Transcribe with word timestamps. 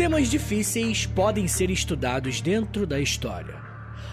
Temas 0.00 0.30
difíceis 0.30 1.04
podem 1.04 1.46
ser 1.46 1.70
estudados 1.70 2.40
dentro 2.40 2.86
da 2.86 2.98
história? 2.98 3.54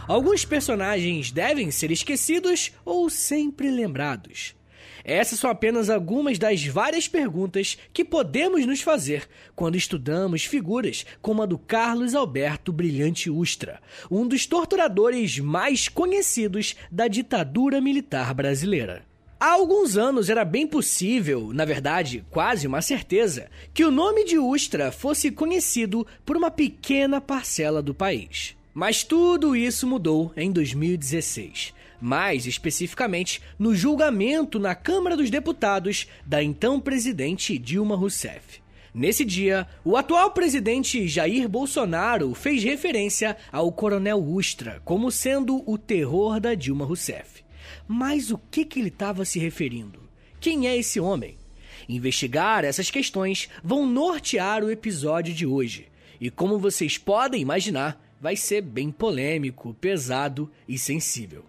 Alguns 0.05 0.44
personagens 0.44 1.32
devem 1.32 1.71
ser 1.71 1.91
esquecidos 1.91 2.73
ou 2.84 3.09
sempre 3.09 3.71
lembrados? 3.71 4.54
Essas 5.02 5.39
são 5.39 5.50
apenas 5.50 5.89
algumas 5.89 6.38
das 6.38 6.66
várias 6.66 7.08
perguntas 7.08 7.77
que 7.94 8.04
podemos 8.04 8.66
nos 8.66 8.81
fazer 8.81 9.30
quando 9.55 9.77
estudamos 9.77 10.44
figuras 10.44 11.05
como 11.21 11.41
a 11.41 11.45
do 11.45 11.58
Carlos 11.58 12.13
Alberto 12.13 12.73
Brilhante 12.73 13.30
Ustra, 13.30 13.80
um 14.12 14.27
dos 14.27 14.45
torturadores 14.45 15.40
mais 15.40 15.88
conhecidos 15.88 16.76
da 16.91 17.08
ditadura 17.08 17.80
militar 17.80 18.34
brasileira. 18.34 19.06
Há 19.40 19.52
alguns 19.52 19.98
anos 19.98 20.32
era 20.32 20.44
bem 20.44 20.66
possível, 20.66 21.52
na 21.54 21.64
verdade, 21.64 22.26
quase 22.32 22.66
uma 22.66 22.82
certeza, 22.82 23.52
que 23.72 23.86
o 23.86 23.91
nome 23.91 24.26
de 24.26 24.40
Ustra 24.40 24.91
fosse 24.91 25.30
conhecido 25.30 26.08
por 26.26 26.36
uma 26.36 26.50
pequena 26.50 27.22
parcela 27.22 27.80
do 27.80 27.94
país. 27.94 28.55
Mas 28.73 29.04
tudo 29.04 29.55
isso 29.55 29.86
mudou 29.86 30.34
em 30.36 30.52
2016, 30.52 31.72
mais 32.02 32.48
especificamente 32.48 33.40
no 33.59 33.76
julgamento 33.76 34.58
na 34.58 34.73
Câmara 34.73 35.16
dos 35.16 35.30
Deputados 35.30 36.08
da 36.26 36.42
então 36.42 36.80
presidente 36.80 37.59
Dilma 37.59 37.95
Rousseff. 37.95 38.59
Nesse 38.92 39.23
dia, 39.23 39.67
o 39.86 39.95
atual 39.95 40.31
presidente 40.31 41.08
Jair 41.08 41.48
Bolsonaro 41.48 42.34
fez 42.34 42.64
referência 42.64 43.38
ao 43.52 43.72
coronel 43.72 44.17
Ustra 44.17 44.81
como 44.83 45.11
sendo 45.11 45.61
o 45.70 45.78
terror 45.78 46.39
da 46.39 46.56
Dilma 46.56 46.86
Rousseff. 46.86 47.36
Mas 47.88 48.31
o 48.31 48.38
que, 48.38 48.66
que 48.66 48.80
ele 48.80 48.89
estava 48.89 49.23
se 49.23 49.39
referindo? 49.39 50.02
Quem 50.39 50.67
é 50.67 50.75
esse 50.75 50.99
homem? 50.99 51.38
Investigar 51.88 52.66
essas 52.66 52.91
questões 52.91 53.49
vão 53.63 53.85
nortear 53.85 54.63
o 54.63 54.71
episódio 54.71 55.33
de 55.33 55.45
hoje. 55.45 55.88
E 56.19 56.30
como 56.30 56.59
vocês 56.59 56.97
podem 56.97 57.41
imaginar, 57.41 58.03
vai 58.19 58.35
ser 58.35 58.61
bem 58.61 58.91
polêmico, 58.91 59.75
pesado 59.80 60.52
e 60.67 60.77
sensível. 60.77 61.45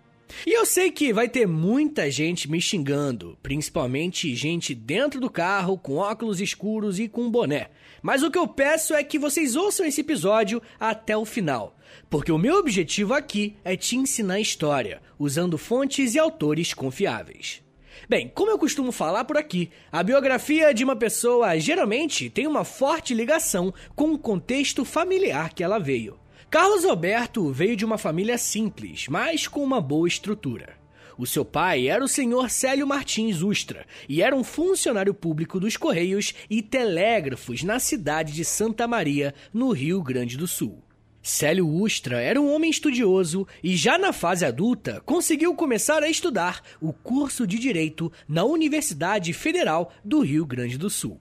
E 0.47 0.57
eu 0.57 0.67
sei 0.67 0.91
que 0.91 1.13
vai 1.13 1.29
ter 1.29 1.47
muita 1.47 2.11
gente 2.11 2.51
me 2.51 2.61
xingando, 2.61 3.39
principalmente 3.43 4.35
gente 4.35 4.75
dentro 4.75 5.21
do 5.21 5.31
carro 5.31 5.79
com 5.79 5.97
óculos 5.97 6.41
escuros 6.41 6.99
e 6.99 7.09
com 7.09 7.31
boné. 7.31 7.71
Mas 8.03 8.23
o 8.23 8.31
que 8.31 8.39
eu 8.39 8.47
peço 8.47 8.95
é 8.95 9.03
que 9.03 9.19
vocês 9.19 9.57
ouçam 9.57 9.87
esse 9.87 10.01
episódio 10.01 10.63
até 10.79 11.17
o 11.17 11.25
final, 11.25 11.77
porque 12.09 12.31
o 12.31 12.39
meu 12.39 12.57
objetivo 12.57 13.15
aqui 13.15 13.57
é 13.65 13.77
te 13.77 13.97
ensinar 13.97 14.41
história, 14.41 15.03
usando 15.19 15.59
fontes 15.59 16.15
e 16.15 16.19
autores 16.19 16.73
confiáveis. 16.73 17.63
Bem, 18.09 18.31
como 18.33 18.51
eu 18.51 18.59
costumo 18.59 18.93
falar 18.93 19.25
por 19.25 19.37
aqui, 19.37 19.71
a 19.91 20.03
biografia 20.03 20.73
de 20.73 20.85
uma 20.85 20.95
pessoa 20.95 21.59
geralmente 21.59 22.31
tem 22.31 22.47
uma 22.47 22.65
forte 22.65 23.13
ligação 23.13 23.75
com 23.95 24.13
o 24.13 24.19
contexto 24.19 24.85
familiar 24.85 25.53
que 25.53 25.65
ela 25.65 25.79
veio. 25.79 26.19
Carlos 26.51 26.87
Alberto 26.87 27.53
veio 27.53 27.77
de 27.77 27.85
uma 27.85 27.99
família 27.99 28.39
simples, 28.39 29.07
mas 29.07 29.47
com 29.47 29.63
uma 29.63 29.83
boa 29.83 30.09
estrutura. 30.09 30.79
O 31.19 31.27
seu 31.27 31.45
pai 31.45 31.89
era 31.89 32.03
o 32.03 32.09
senhor 32.09 32.49
Célio 32.49 32.87
Martins 32.87 33.43
Ustra 33.43 33.85
e 34.09 34.23
era 34.23 34.35
um 34.35 34.43
funcionário 34.43 35.13
público 35.13 35.61
dos 35.61 35.77
Correios 35.77 36.33
e 36.49 36.63
Telégrafos 36.63 37.63
na 37.63 37.79
cidade 37.79 38.33
de 38.33 38.47
Santa 38.47 38.89
Maria, 38.89 39.35
no 39.53 39.73
Rio 39.73 40.03
Grande 40.03 40.39
do 40.39 40.49
Sul. 40.49 40.83
Célio 41.23 41.69
Ustra 41.69 42.19
era 42.23 42.41
um 42.41 42.51
homem 42.51 42.71
estudioso 42.71 43.47
e, 43.63 43.77
já 43.77 43.99
na 43.99 44.15
fase 44.15 44.47
adulta, 44.47 45.03
conseguiu 45.05 45.55
começar 45.55 46.03
a 46.03 46.09
estudar 46.09 46.63
o 46.81 46.95
curso 46.95 47.47
de 47.47 47.59
Direito 47.59 48.11
na 48.27 48.45
Universidade 48.45 49.35
Federal 49.35 49.93
do 50.03 50.21
Rio 50.21 50.47
Grande 50.47 50.79
do 50.79 50.89
Sul. 50.89 51.21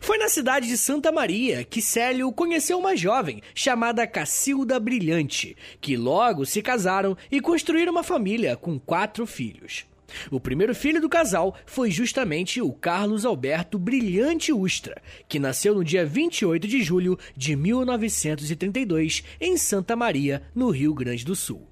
Foi 0.00 0.18
na 0.18 0.28
cidade 0.28 0.68
de 0.68 0.76
Santa 0.76 1.12
Maria 1.12 1.64
que 1.64 1.82
Célio 1.82 2.32
conheceu 2.32 2.78
uma 2.78 2.96
jovem 2.96 3.42
chamada 3.54 4.06
Cacilda 4.06 4.78
Brilhante, 4.78 5.56
que 5.80 5.96
logo 5.96 6.44
se 6.44 6.62
casaram 6.62 7.16
e 7.30 7.40
construíram 7.40 7.92
uma 7.92 8.02
família 8.02 8.56
com 8.56 8.78
quatro 8.78 9.26
filhos. 9.26 9.86
O 10.30 10.40
primeiro 10.40 10.74
filho 10.74 11.00
do 11.00 11.08
casal 11.08 11.56
foi 11.64 11.90
justamente 11.90 12.60
o 12.60 12.72
Carlos 12.72 13.24
Alberto 13.24 13.78
Brilhante 13.78 14.52
Ustra, 14.52 15.00
que 15.28 15.38
nasceu 15.38 15.74
no 15.74 15.84
dia 15.84 16.04
28 16.04 16.66
de 16.66 16.82
julho 16.82 17.18
de 17.36 17.54
1932 17.54 19.22
em 19.40 19.56
Santa 19.56 19.94
Maria, 19.94 20.42
no 20.54 20.70
Rio 20.70 20.94
Grande 20.94 21.24
do 21.24 21.36
Sul. 21.36 21.66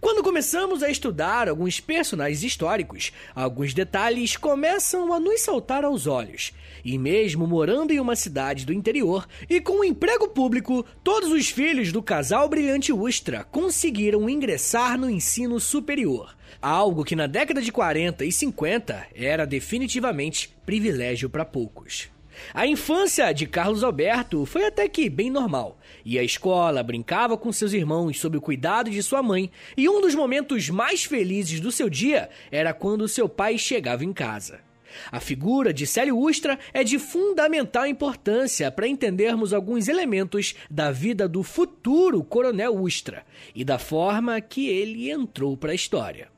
Quando 0.00 0.22
começamos 0.22 0.82
a 0.82 0.90
estudar 0.90 1.48
alguns 1.48 1.78
personagens 1.78 2.42
históricos, 2.42 3.12
alguns 3.34 3.72
detalhes 3.72 4.36
começam 4.36 5.12
a 5.12 5.20
nos 5.20 5.40
saltar 5.42 5.84
aos 5.84 6.06
olhos. 6.06 6.52
E 6.84 6.98
mesmo 6.98 7.46
morando 7.46 7.92
em 7.92 8.00
uma 8.00 8.16
cidade 8.16 8.64
do 8.64 8.72
interior 8.72 9.26
e 9.48 9.60
com 9.60 9.80
um 9.80 9.84
emprego 9.84 10.28
público, 10.28 10.84
todos 11.02 11.30
os 11.30 11.48
filhos 11.50 11.92
do 11.92 12.02
casal 12.02 12.48
Brilhante 12.48 12.92
Ustra 12.92 13.44
conseguiram 13.44 14.28
ingressar 14.28 14.98
no 14.98 15.10
ensino 15.10 15.60
superior. 15.60 16.36
Algo 16.60 17.04
que 17.04 17.16
na 17.16 17.26
década 17.26 17.62
de 17.62 17.72
40 17.72 18.24
e 18.24 18.32
50 18.32 19.08
era 19.14 19.46
definitivamente 19.46 20.54
privilégio 20.64 21.30
para 21.30 21.44
poucos. 21.44 22.08
A 22.54 22.66
infância 22.66 23.32
de 23.32 23.46
Carlos 23.46 23.84
Alberto 23.84 24.44
foi 24.46 24.64
até 24.64 24.88
que 24.88 25.08
bem 25.08 25.30
normal. 25.30 25.78
Ia 26.04 26.20
à 26.20 26.24
escola, 26.24 26.82
brincava 26.82 27.36
com 27.36 27.52
seus 27.52 27.72
irmãos 27.72 28.18
sob 28.18 28.38
o 28.38 28.40
cuidado 28.40 28.90
de 28.90 29.02
sua 29.02 29.22
mãe, 29.22 29.50
e 29.76 29.88
um 29.88 30.00
dos 30.00 30.14
momentos 30.14 30.68
mais 30.70 31.04
felizes 31.04 31.60
do 31.60 31.70
seu 31.70 31.90
dia 31.90 32.30
era 32.50 32.72
quando 32.72 33.08
seu 33.08 33.28
pai 33.28 33.58
chegava 33.58 34.04
em 34.04 34.12
casa. 34.12 34.69
A 35.10 35.20
figura 35.20 35.72
de 35.72 35.86
Célio 35.86 36.18
Ustra 36.18 36.58
é 36.72 36.84
de 36.84 36.98
fundamental 36.98 37.86
importância 37.86 38.70
para 38.70 38.88
entendermos 38.88 39.52
alguns 39.52 39.88
elementos 39.88 40.54
da 40.70 40.90
vida 40.90 41.28
do 41.28 41.42
futuro 41.42 42.22
Coronel 42.22 42.76
Ustra 42.76 43.24
e 43.54 43.64
da 43.64 43.78
forma 43.78 44.40
que 44.40 44.68
ele 44.68 45.10
entrou 45.10 45.56
para 45.56 45.72
a 45.72 45.74
história. 45.74 46.28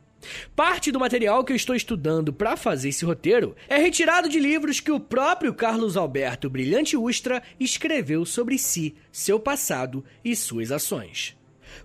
Parte 0.55 0.93
do 0.93 1.01
material 1.01 1.45
que 1.45 1.53
eu 1.53 1.57
estou 1.57 1.75
estudando 1.75 2.33
para 2.33 2.57
fazer 2.57 2.91
esse 2.91 3.05
roteiro 3.05 3.57
é 3.69 3.77
retirado 3.77 4.29
de 4.29 4.39
livros 4.39 4.81
que 4.81 4.93
o 4.93 5.01
próprio 5.01 5.53
Carlos 5.53 5.97
Alberto 5.97 6.49
Brilhante 6.49 6.97
Ustra 6.97 7.43
escreveu 7.59 8.25
sobre 8.25 8.59
si, 8.59 8.95
seu 9.11 9.41
passado 9.41 10.05
e 10.25 10.37
suas 10.37 10.71
ações. 10.71 11.37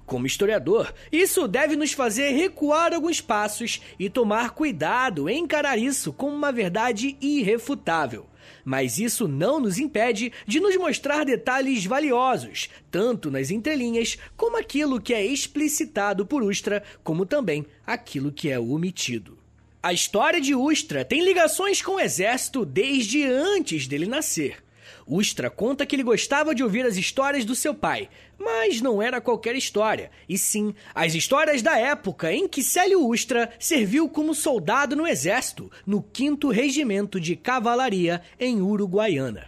Como 0.05 0.25
historiador, 0.25 0.93
isso 1.11 1.47
deve 1.47 1.75
nos 1.75 1.93
fazer 1.93 2.31
recuar 2.31 2.93
alguns 2.93 3.21
passos 3.21 3.81
e 3.99 4.09
tomar 4.09 4.51
cuidado 4.51 5.29
em 5.29 5.43
encarar 5.43 5.77
isso 5.77 6.13
como 6.13 6.35
uma 6.35 6.51
verdade 6.51 7.17
irrefutável. 7.21 8.25
Mas 8.63 8.97
isso 8.97 9.27
não 9.27 9.59
nos 9.59 9.79
impede 9.79 10.31
de 10.45 10.59
nos 10.59 10.75
mostrar 10.75 11.23
detalhes 11.23 11.85
valiosos, 11.85 12.69
tanto 12.91 13.31
nas 13.31 13.49
entrelinhas 13.49 14.17
como 14.35 14.57
aquilo 14.57 15.01
que 15.01 15.13
é 15.13 15.25
explicitado 15.25 16.25
por 16.25 16.43
Ustra, 16.43 16.83
como 17.03 17.25
também 17.25 17.65
aquilo 17.85 18.31
que 18.31 18.49
é 18.49 18.59
omitido. 18.59 19.37
A 19.81 19.93
história 19.93 20.41
de 20.41 20.53
Ustra 20.53 21.05
tem 21.05 21.23
ligações 21.23 21.81
com 21.81 21.93
o 21.93 21.99
exército 21.99 22.65
desde 22.65 23.23
antes 23.23 23.87
dele 23.87 24.05
nascer. 24.05 24.57
Ustra 25.07 25.49
conta 25.49 25.85
que 25.85 25.95
ele 25.95 26.03
gostava 26.03 26.53
de 26.53 26.61
ouvir 26.61 26.85
as 26.85 26.97
histórias 26.97 27.45
do 27.45 27.55
seu 27.55 27.73
pai, 27.73 28.09
mas 28.37 28.81
não 28.81 29.01
era 29.01 29.21
qualquer 29.21 29.55
história, 29.55 30.11
e 30.27 30.37
sim 30.37 30.75
as 30.93 31.15
histórias 31.15 31.61
da 31.61 31.77
época 31.77 32.33
em 32.33 32.47
que 32.47 32.61
Célio 32.61 33.07
Ustra 33.07 33.49
serviu 33.57 34.09
como 34.09 34.35
soldado 34.35 34.97
no 34.97 35.07
exército, 35.07 35.71
no 35.85 36.05
5 36.13 36.49
Regimento 36.49 37.21
de 37.21 37.37
Cavalaria 37.37 38.21
em 38.37 38.61
Uruguaiana. 38.61 39.47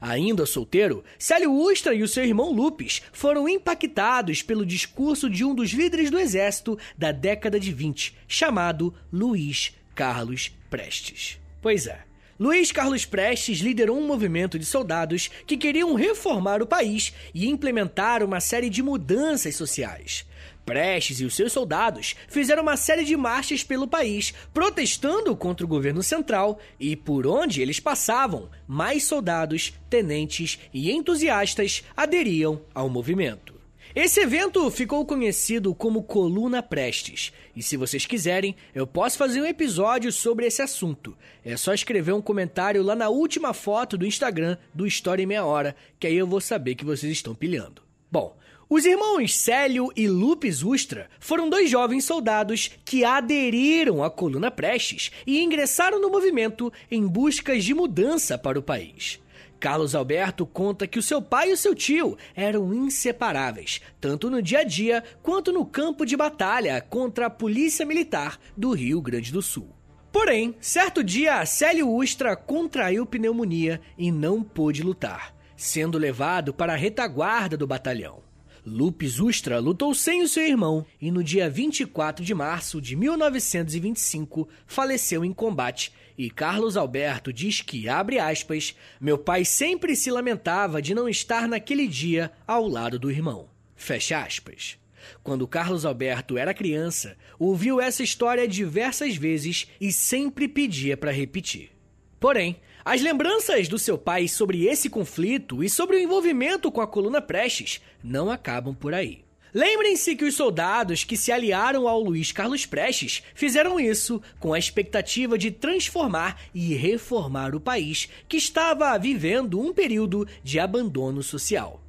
Ainda 0.00 0.46
solteiro, 0.46 1.04
Célio 1.18 1.52
Ustra 1.52 1.94
e 1.94 2.02
o 2.02 2.08
seu 2.08 2.24
irmão 2.24 2.50
Lupes 2.50 3.02
foram 3.12 3.48
impactados 3.48 4.42
pelo 4.42 4.64
discurso 4.64 5.28
de 5.28 5.44
um 5.44 5.54
dos 5.54 5.70
líderes 5.70 6.10
do 6.10 6.18
exército 6.18 6.78
da 6.96 7.12
década 7.12 7.60
de 7.60 7.72
20, 7.72 8.16
chamado 8.26 8.94
Luiz 9.12 9.74
Carlos 9.94 10.50
Prestes. 10.68 11.38
Pois 11.62 11.86
é, 11.86 12.04
Luiz 12.38 12.72
Carlos 12.72 13.04
Prestes 13.04 13.60
liderou 13.60 13.96
um 13.96 14.06
movimento 14.08 14.58
de 14.58 14.64
soldados 14.64 15.30
que 15.46 15.56
queriam 15.56 15.94
reformar 15.94 16.60
o 16.60 16.66
país 16.66 17.12
e 17.32 17.48
implementar 17.48 18.24
uma 18.24 18.40
série 18.40 18.68
de 18.68 18.82
mudanças 18.82 19.54
sociais. 19.54 20.26
Prestes 20.66 21.20
e 21.20 21.24
os 21.24 21.36
seus 21.36 21.52
soldados 21.52 22.16
fizeram 22.26 22.64
uma 22.64 22.76
série 22.76 23.04
de 23.04 23.16
marchas 23.16 23.62
pelo 23.62 23.86
país, 23.86 24.34
protestando 24.52 25.36
contra 25.36 25.64
o 25.64 25.68
governo 25.68 26.02
central, 26.02 26.58
e 26.80 26.96
por 26.96 27.24
onde 27.24 27.62
eles 27.62 27.78
passavam, 27.78 28.50
mais 28.66 29.04
soldados, 29.04 29.72
tenentes 29.88 30.58
e 30.72 30.90
entusiastas 30.90 31.84
aderiam 31.96 32.60
ao 32.74 32.88
movimento. 32.88 33.53
Esse 33.94 34.18
evento 34.18 34.68
ficou 34.72 35.06
conhecido 35.06 35.72
como 35.72 36.02
Coluna 36.02 36.60
Prestes, 36.60 37.32
e 37.54 37.62
se 37.62 37.76
vocês 37.76 38.04
quiserem, 38.04 38.56
eu 38.74 38.88
posso 38.88 39.16
fazer 39.16 39.40
um 39.40 39.46
episódio 39.46 40.10
sobre 40.10 40.46
esse 40.46 40.60
assunto. 40.60 41.16
É 41.44 41.56
só 41.56 41.72
escrever 41.72 42.10
um 42.12 42.20
comentário 42.20 42.82
lá 42.82 42.96
na 42.96 43.08
última 43.08 43.54
foto 43.54 43.96
do 43.96 44.04
Instagram 44.04 44.58
do 44.74 44.84
História 44.84 45.22
em 45.22 45.26
Meia 45.26 45.44
Hora, 45.44 45.76
que 46.00 46.08
aí 46.08 46.16
eu 46.16 46.26
vou 46.26 46.40
saber 46.40 46.74
que 46.74 46.84
vocês 46.84 47.12
estão 47.12 47.36
pilhando. 47.36 47.82
Bom, 48.10 48.36
os 48.68 48.84
irmãos 48.84 49.32
Célio 49.32 49.92
e 49.94 50.08
Lupes 50.08 50.64
Ustra 50.64 51.08
foram 51.20 51.48
dois 51.48 51.70
jovens 51.70 52.04
soldados 52.04 52.72
que 52.84 53.04
aderiram 53.04 54.02
à 54.02 54.10
Coluna 54.10 54.50
Prestes 54.50 55.12
e 55.24 55.40
ingressaram 55.40 56.00
no 56.00 56.10
movimento 56.10 56.72
em 56.90 57.06
busca 57.06 57.56
de 57.56 57.72
mudança 57.72 58.36
para 58.36 58.58
o 58.58 58.62
país. 58.62 59.20
Carlos 59.64 59.94
Alberto 59.94 60.44
conta 60.44 60.86
que 60.86 60.98
o 60.98 61.02
seu 61.02 61.22
pai 61.22 61.48
e 61.48 61.54
o 61.54 61.56
seu 61.56 61.74
tio 61.74 62.18
eram 62.36 62.74
inseparáveis, 62.74 63.80
tanto 63.98 64.28
no 64.28 64.42
dia 64.42 64.58
a 64.58 64.62
dia 64.62 65.02
quanto 65.22 65.50
no 65.50 65.64
campo 65.64 66.04
de 66.04 66.18
batalha 66.18 66.82
contra 66.82 67.28
a 67.28 67.30
Polícia 67.30 67.86
Militar 67.86 68.38
do 68.54 68.72
Rio 68.74 69.00
Grande 69.00 69.32
do 69.32 69.40
Sul. 69.40 69.74
Porém, 70.12 70.54
certo 70.60 71.02
dia, 71.02 71.46
Célio 71.46 71.88
Ustra 71.90 72.36
contraiu 72.36 73.06
pneumonia 73.06 73.80
e 73.96 74.12
não 74.12 74.42
pôde 74.42 74.82
lutar, 74.82 75.34
sendo 75.56 75.96
levado 75.96 76.52
para 76.52 76.74
a 76.74 76.76
retaguarda 76.76 77.56
do 77.56 77.66
batalhão. 77.66 78.23
Lupes 78.66 79.20
Ustra 79.20 79.58
lutou 79.58 79.92
sem 79.94 80.22
o 80.22 80.28
seu 80.28 80.42
irmão 80.42 80.86
e 80.98 81.10
no 81.10 81.22
dia 81.22 81.50
24 81.50 82.24
de 82.24 82.34
março 82.34 82.80
de 82.80 82.96
1925 82.96 84.48
faleceu 84.66 85.22
em 85.22 85.34
combate. 85.34 85.92
E 86.16 86.30
Carlos 86.30 86.74
Alberto 86.76 87.30
diz 87.30 87.60
que, 87.60 87.88
abre 87.88 88.18
aspas, 88.18 88.74
meu 88.98 89.18
pai 89.18 89.44
sempre 89.44 89.94
se 89.94 90.10
lamentava 90.10 90.80
de 90.80 90.94
não 90.94 91.08
estar 91.08 91.46
naquele 91.46 91.86
dia 91.86 92.32
ao 92.46 92.66
lado 92.66 92.98
do 92.98 93.10
irmão. 93.10 93.48
Fecha 93.76 94.22
aspas. 94.22 94.78
Quando 95.22 95.46
Carlos 95.46 95.84
Alberto 95.84 96.38
era 96.38 96.54
criança, 96.54 97.18
ouviu 97.38 97.80
essa 97.80 98.02
história 98.02 98.48
diversas 98.48 99.14
vezes 99.14 99.68
e 99.78 99.92
sempre 99.92 100.48
pedia 100.48 100.96
para 100.96 101.12
repetir. 101.12 101.70
Porém, 102.18 102.56
as 102.84 103.00
lembranças 103.00 103.66
do 103.66 103.78
seu 103.78 103.96
pai 103.96 104.28
sobre 104.28 104.66
esse 104.66 104.90
conflito 104.90 105.64
e 105.64 105.70
sobre 105.70 105.96
o 105.96 106.00
envolvimento 106.00 106.70
com 106.70 106.82
a 106.82 106.86
coluna 106.86 107.22
Prestes 107.22 107.80
não 108.02 108.30
acabam 108.30 108.74
por 108.74 108.92
aí. 108.92 109.24
Lembrem-se 109.54 110.14
que 110.16 110.24
os 110.24 110.34
soldados 110.34 111.04
que 111.04 111.16
se 111.16 111.32
aliaram 111.32 111.88
ao 111.88 112.02
Luiz 112.02 112.30
Carlos 112.30 112.66
Prestes 112.66 113.22
fizeram 113.34 113.80
isso 113.80 114.20
com 114.38 114.52
a 114.52 114.58
expectativa 114.58 115.38
de 115.38 115.50
transformar 115.50 116.42
e 116.52 116.74
reformar 116.74 117.54
o 117.54 117.60
país 117.60 118.08
que 118.28 118.36
estava 118.36 118.98
vivendo 118.98 119.58
um 119.58 119.72
período 119.72 120.26
de 120.42 120.58
abandono 120.58 121.22
social. 121.22 121.80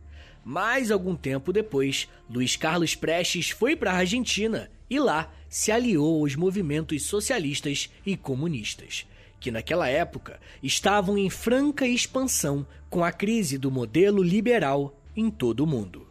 Mas 0.46 0.92
algum 0.92 1.16
tempo 1.16 1.52
depois, 1.52 2.08
Luiz 2.30 2.56
Carlos 2.56 2.96
Prestes 2.96 3.50
foi 3.50 3.76
para 3.76 3.92
a 3.92 3.98
Argentina 3.98 4.70
e 4.88 5.00
lá 5.00 5.34
se 5.50 5.72
aliou 5.72 6.22
aos 6.22 6.36
movimentos 6.36 7.04
socialistas 7.04 7.90
e 8.06 8.16
comunistas, 8.16 9.08
que 9.46 9.52
naquela 9.52 9.88
época 9.88 10.40
estavam 10.64 11.20
em 11.20 11.30
franca 11.30 11.88
expansão 11.88 12.66
com 12.90 13.04
a 13.04 13.12
crise 13.12 13.60
do 13.60 13.70
modelo 13.70 14.24
liberal 14.24 15.00
em 15.16 15.30
todo 15.30 15.60
o 15.60 15.68
mundo. 15.68 16.08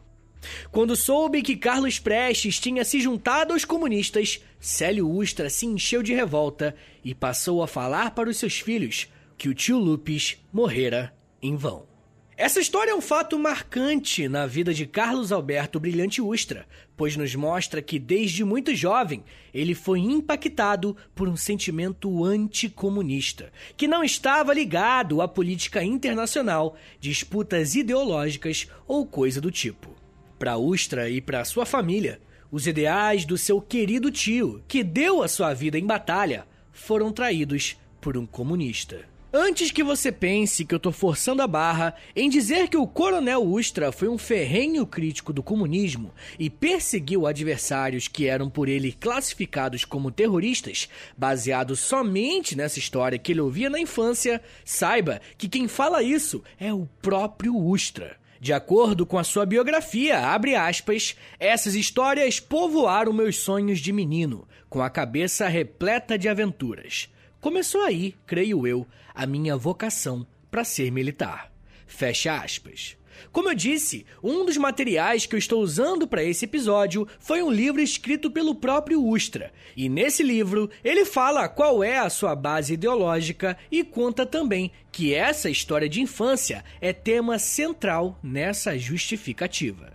Quando 0.70 0.94
soube 0.94 1.42
que 1.42 1.56
Carlos 1.56 1.98
Prestes 1.98 2.60
tinha 2.60 2.84
se 2.84 3.00
juntado 3.00 3.52
aos 3.52 3.64
comunistas, 3.64 4.40
Célio 4.60 5.10
Ustra 5.10 5.50
se 5.50 5.66
encheu 5.66 6.00
de 6.00 6.14
revolta 6.14 6.76
e 7.04 7.12
passou 7.12 7.60
a 7.60 7.66
falar 7.66 8.12
para 8.12 8.30
os 8.30 8.36
seus 8.36 8.60
filhos 8.60 9.08
que 9.36 9.48
o 9.48 9.54
tio 9.54 9.80
Lupes 9.80 10.36
morrera 10.52 11.12
em 11.42 11.56
vão. 11.56 11.93
Essa 12.36 12.58
história 12.58 12.90
é 12.90 12.94
um 12.94 13.00
fato 13.00 13.38
marcante 13.38 14.28
na 14.28 14.44
vida 14.44 14.74
de 14.74 14.86
Carlos 14.86 15.30
Alberto 15.30 15.78
Brilhante 15.78 16.20
Ustra, 16.20 16.66
pois 16.96 17.16
nos 17.16 17.32
mostra 17.36 17.80
que 17.80 17.96
desde 17.96 18.44
muito 18.44 18.74
jovem 18.74 19.22
ele 19.52 19.72
foi 19.72 20.00
impactado 20.00 20.96
por 21.14 21.28
um 21.28 21.36
sentimento 21.36 22.24
anticomunista, 22.24 23.52
que 23.76 23.86
não 23.86 24.02
estava 24.02 24.52
ligado 24.52 25.22
à 25.22 25.28
política 25.28 25.84
internacional, 25.84 26.76
disputas 26.98 27.76
ideológicas 27.76 28.66
ou 28.84 29.06
coisa 29.06 29.40
do 29.40 29.52
tipo. 29.52 29.94
Para 30.36 30.56
Ustra 30.56 31.08
e 31.08 31.20
para 31.20 31.44
sua 31.44 31.64
família, 31.64 32.20
os 32.50 32.66
ideais 32.66 33.24
do 33.24 33.38
seu 33.38 33.60
querido 33.60 34.10
tio, 34.10 34.60
que 34.66 34.82
deu 34.82 35.22
a 35.22 35.28
sua 35.28 35.54
vida 35.54 35.78
em 35.78 35.86
batalha, 35.86 36.48
foram 36.72 37.12
traídos 37.12 37.76
por 38.00 38.16
um 38.16 38.26
comunista. 38.26 39.13
Antes 39.36 39.72
que 39.72 39.82
você 39.82 40.12
pense 40.12 40.64
que 40.64 40.72
eu 40.72 40.78
tô 40.78 40.92
forçando 40.92 41.42
a 41.42 41.46
barra 41.48 41.96
em 42.14 42.30
dizer 42.30 42.68
que 42.68 42.76
o 42.76 42.86
Coronel 42.86 43.42
Ustra 43.42 43.90
foi 43.90 44.06
um 44.06 44.16
ferrenho 44.16 44.86
crítico 44.86 45.32
do 45.32 45.42
comunismo 45.42 46.14
e 46.38 46.48
perseguiu 46.48 47.26
adversários 47.26 48.06
que 48.06 48.28
eram 48.28 48.48
por 48.48 48.68
ele 48.68 48.92
classificados 48.92 49.84
como 49.84 50.12
terroristas, 50.12 50.88
baseado 51.18 51.74
somente 51.74 52.56
nessa 52.56 52.78
história 52.78 53.18
que 53.18 53.32
ele 53.32 53.40
ouvia 53.40 53.68
na 53.68 53.80
infância, 53.80 54.40
saiba 54.64 55.20
que 55.36 55.48
quem 55.48 55.66
fala 55.66 56.00
isso 56.00 56.40
é 56.56 56.72
o 56.72 56.88
próprio 57.02 57.56
Ustra. 57.56 58.16
De 58.40 58.52
acordo 58.52 59.04
com 59.04 59.18
a 59.18 59.24
sua 59.24 59.44
biografia, 59.44 60.28
abre 60.28 60.54
aspas, 60.54 61.16
essas 61.40 61.74
histórias 61.74 62.38
povoaram 62.38 63.12
meus 63.12 63.38
sonhos 63.38 63.80
de 63.80 63.92
menino, 63.92 64.46
com 64.70 64.80
a 64.80 64.88
cabeça 64.88 65.48
repleta 65.48 66.16
de 66.16 66.28
aventuras. 66.28 67.08
Começou 67.44 67.82
aí, 67.82 68.14
creio 68.24 68.66
eu, 68.66 68.86
a 69.14 69.26
minha 69.26 69.54
vocação 69.54 70.26
para 70.50 70.64
ser 70.64 70.90
militar. 70.90 71.52
Fecha 71.86 72.38
aspas. 72.38 72.96
Como 73.30 73.50
eu 73.50 73.54
disse, 73.54 74.06
um 74.22 74.46
dos 74.46 74.56
materiais 74.56 75.26
que 75.26 75.34
eu 75.34 75.38
estou 75.38 75.60
usando 75.60 76.08
para 76.08 76.24
esse 76.24 76.46
episódio 76.46 77.06
foi 77.18 77.42
um 77.42 77.50
livro 77.50 77.82
escrito 77.82 78.30
pelo 78.30 78.54
próprio 78.54 79.04
Ustra. 79.04 79.52
E 79.76 79.90
nesse 79.90 80.22
livro, 80.22 80.70
ele 80.82 81.04
fala 81.04 81.46
qual 81.46 81.84
é 81.84 81.98
a 81.98 82.08
sua 82.08 82.34
base 82.34 82.72
ideológica 82.72 83.58
e 83.70 83.84
conta 83.84 84.24
também 84.24 84.72
que 84.90 85.12
essa 85.12 85.50
história 85.50 85.86
de 85.86 86.00
infância 86.00 86.64
é 86.80 86.94
tema 86.94 87.38
central 87.38 88.18
nessa 88.22 88.78
justificativa. 88.78 89.92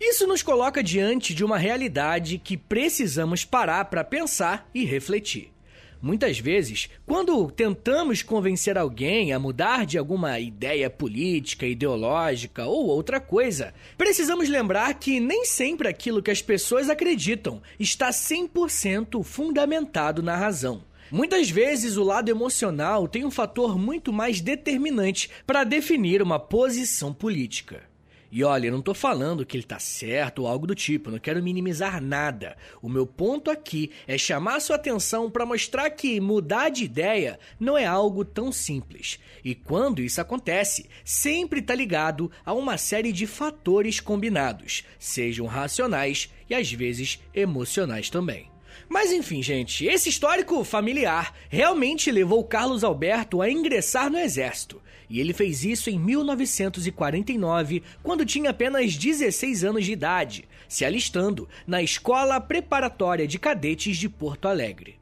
Isso 0.00 0.24
nos 0.24 0.40
coloca 0.40 0.84
diante 0.84 1.34
de 1.34 1.44
uma 1.44 1.58
realidade 1.58 2.38
que 2.38 2.56
precisamos 2.56 3.44
parar 3.44 3.86
para 3.86 4.04
pensar 4.04 4.70
e 4.72 4.84
refletir. 4.84 5.52
Muitas 6.02 6.40
vezes, 6.40 6.90
quando 7.06 7.48
tentamos 7.52 8.24
convencer 8.24 8.76
alguém 8.76 9.32
a 9.32 9.38
mudar 9.38 9.86
de 9.86 9.96
alguma 9.96 10.40
ideia 10.40 10.90
política, 10.90 11.64
ideológica 11.64 12.66
ou 12.66 12.88
outra 12.88 13.20
coisa, 13.20 13.72
precisamos 13.96 14.48
lembrar 14.48 14.92
que 14.94 15.20
nem 15.20 15.44
sempre 15.44 15.86
aquilo 15.86 16.20
que 16.20 16.32
as 16.32 16.42
pessoas 16.42 16.90
acreditam 16.90 17.62
está 17.78 18.10
100% 18.10 19.22
fundamentado 19.22 20.24
na 20.24 20.34
razão. 20.34 20.82
Muitas 21.08 21.48
vezes 21.48 21.96
o 21.96 22.02
lado 22.02 22.28
emocional 22.28 23.06
tem 23.06 23.24
um 23.24 23.30
fator 23.30 23.78
muito 23.78 24.12
mais 24.12 24.40
determinante 24.40 25.30
para 25.46 25.62
definir 25.62 26.20
uma 26.20 26.40
posição 26.40 27.12
política. 27.14 27.91
E 28.34 28.42
olha, 28.42 28.68
eu 28.68 28.72
não 28.72 28.80
tô 28.80 28.94
falando 28.94 29.44
que 29.44 29.54
ele 29.54 29.62
tá 29.62 29.78
certo 29.78 30.38
ou 30.38 30.48
algo 30.48 30.66
do 30.66 30.74
tipo, 30.74 31.10
não 31.10 31.18
quero 31.18 31.42
minimizar 31.42 32.00
nada. 32.00 32.56
O 32.80 32.88
meu 32.88 33.06
ponto 33.06 33.50
aqui 33.50 33.90
é 34.06 34.16
chamar 34.16 34.58
sua 34.60 34.76
atenção 34.76 35.30
para 35.30 35.44
mostrar 35.44 35.90
que 35.90 36.18
mudar 36.18 36.70
de 36.70 36.82
ideia 36.82 37.38
não 37.60 37.76
é 37.76 37.84
algo 37.84 38.24
tão 38.24 38.50
simples. 38.50 39.20
E 39.44 39.54
quando 39.54 40.00
isso 40.00 40.18
acontece, 40.18 40.88
sempre 41.04 41.60
está 41.60 41.74
ligado 41.74 42.30
a 42.42 42.54
uma 42.54 42.78
série 42.78 43.12
de 43.12 43.26
fatores 43.26 44.00
combinados, 44.00 44.82
sejam 44.98 45.46
racionais 45.46 46.30
e 46.48 46.54
às 46.54 46.72
vezes 46.72 47.20
emocionais 47.34 48.08
também. 48.08 48.51
Mas 48.92 49.10
enfim, 49.10 49.42
gente, 49.42 49.86
esse 49.86 50.10
histórico 50.10 50.62
familiar 50.64 51.34
realmente 51.48 52.10
levou 52.10 52.44
Carlos 52.44 52.84
Alberto 52.84 53.40
a 53.40 53.50
ingressar 53.50 54.10
no 54.10 54.18
exército. 54.18 54.82
E 55.08 55.18
ele 55.18 55.32
fez 55.32 55.64
isso 55.64 55.88
em 55.88 55.98
1949, 55.98 57.82
quando 58.02 58.26
tinha 58.26 58.50
apenas 58.50 58.94
16 58.94 59.64
anos 59.64 59.86
de 59.86 59.92
idade, 59.92 60.44
se 60.68 60.84
alistando 60.84 61.48
na 61.66 61.82
Escola 61.82 62.38
Preparatória 62.38 63.26
de 63.26 63.38
Cadetes 63.38 63.96
de 63.96 64.10
Porto 64.10 64.46
Alegre. 64.46 65.00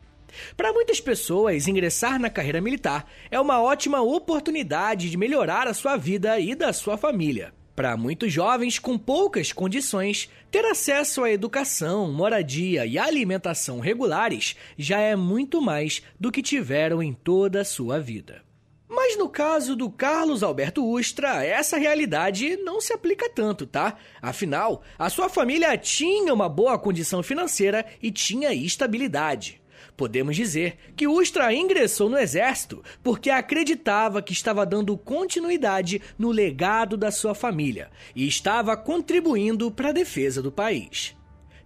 Para 0.56 0.72
muitas 0.72 1.00
pessoas, 1.00 1.66
ingressar 1.66 2.16
na 2.20 2.30
carreira 2.30 2.60
militar 2.60 3.10
é 3.28 3.40
uma 3.40 3.60
ótima 3.60 4.00
oportunidade 4.00 5.10
de 5.10 5.16
melhorar 5.16 5.66
a 5.66 5.74
sua 5.74 5.96
vida 5.96 6.38
e 6.38 6.54
da 6.54 6.72
sua 6.72 6.96
família. 6.96 7.52
Para 7.80 7.96
muitos 7.96 8.30
jovens 8.30 8.78
com 8.78 8.98
poucas 8.98 9.54
condições, 9.54 10.28
ter 10.50 10.66
acesso 10.66 11.24
à 11.24 11.30
educação, 11.30 12.12
moradia 12.12 12.84
e 12.84 12.98
alimentação 12.98 13.80
regulares 13.80 14.54
já 14.76 14.98
é 15.00 15.16
muito 15.16 15.62
mais 15.62 16.02
do 16.20 16.30
que 16.30 16.42
tiveram 16.42 17.02
em 17.02 17.14
toda 17.14 17.62
a 17.62 17.64
sua 17.64 17.98
vida. 17.98 18.42
Mas 18.86 19.16
no 19.16 19.30
caso 19.30 19.74
do 19.74 19.88
Carlos 19.88 20.42
Alberto 20.42 20.84
Ustra, 20.84 21.42
essa 21.42 21.78
realidade 21.78 22.54
não 22.58 22.82
se 22.82 22.92
aplica 22.92 23.30
tanto, 23.30 23.66
tá? 23.66 23.96
Afinal, 24.20 24.82
a 24.98 25.08
sua 25.08 25.30
família 25.30 25.74
tinha 25.78 26.34
uma 26.34 26.50
boa 26.50 26.78
condição 26.78 27.22
financeira 27.22 27.86
e 28.02 28.10
tinha 28.10 28.52
estabilidade. 28.52 29.59
Podemos 30.00 30.34
dizer 30.34 30.78
que 30.96 31.06
Ustra 31.06 31.52
ingressou 31.52 32.08
no 32.08 32.16
exército 32.16 32.82
porque 33.02 33.28
acreditava 33.28 34.22
que 34.22 34.32
estava 34.32 34.64
dando 34.64 34.96
continuidade 34.96 36.00
no 36.18 36.30
legado 36.30 36.96
da 36.96 37.10
sua 37.10 37.34
família 37.34 37.90
e 38.16 38.26
estava 38.26 38.74
contribuindo 38.78 39.70
para 39.70 39.90
a 39.90 39.92
defesa 39.92 40.40
do 40.40 40.50
país. 40.50 41.14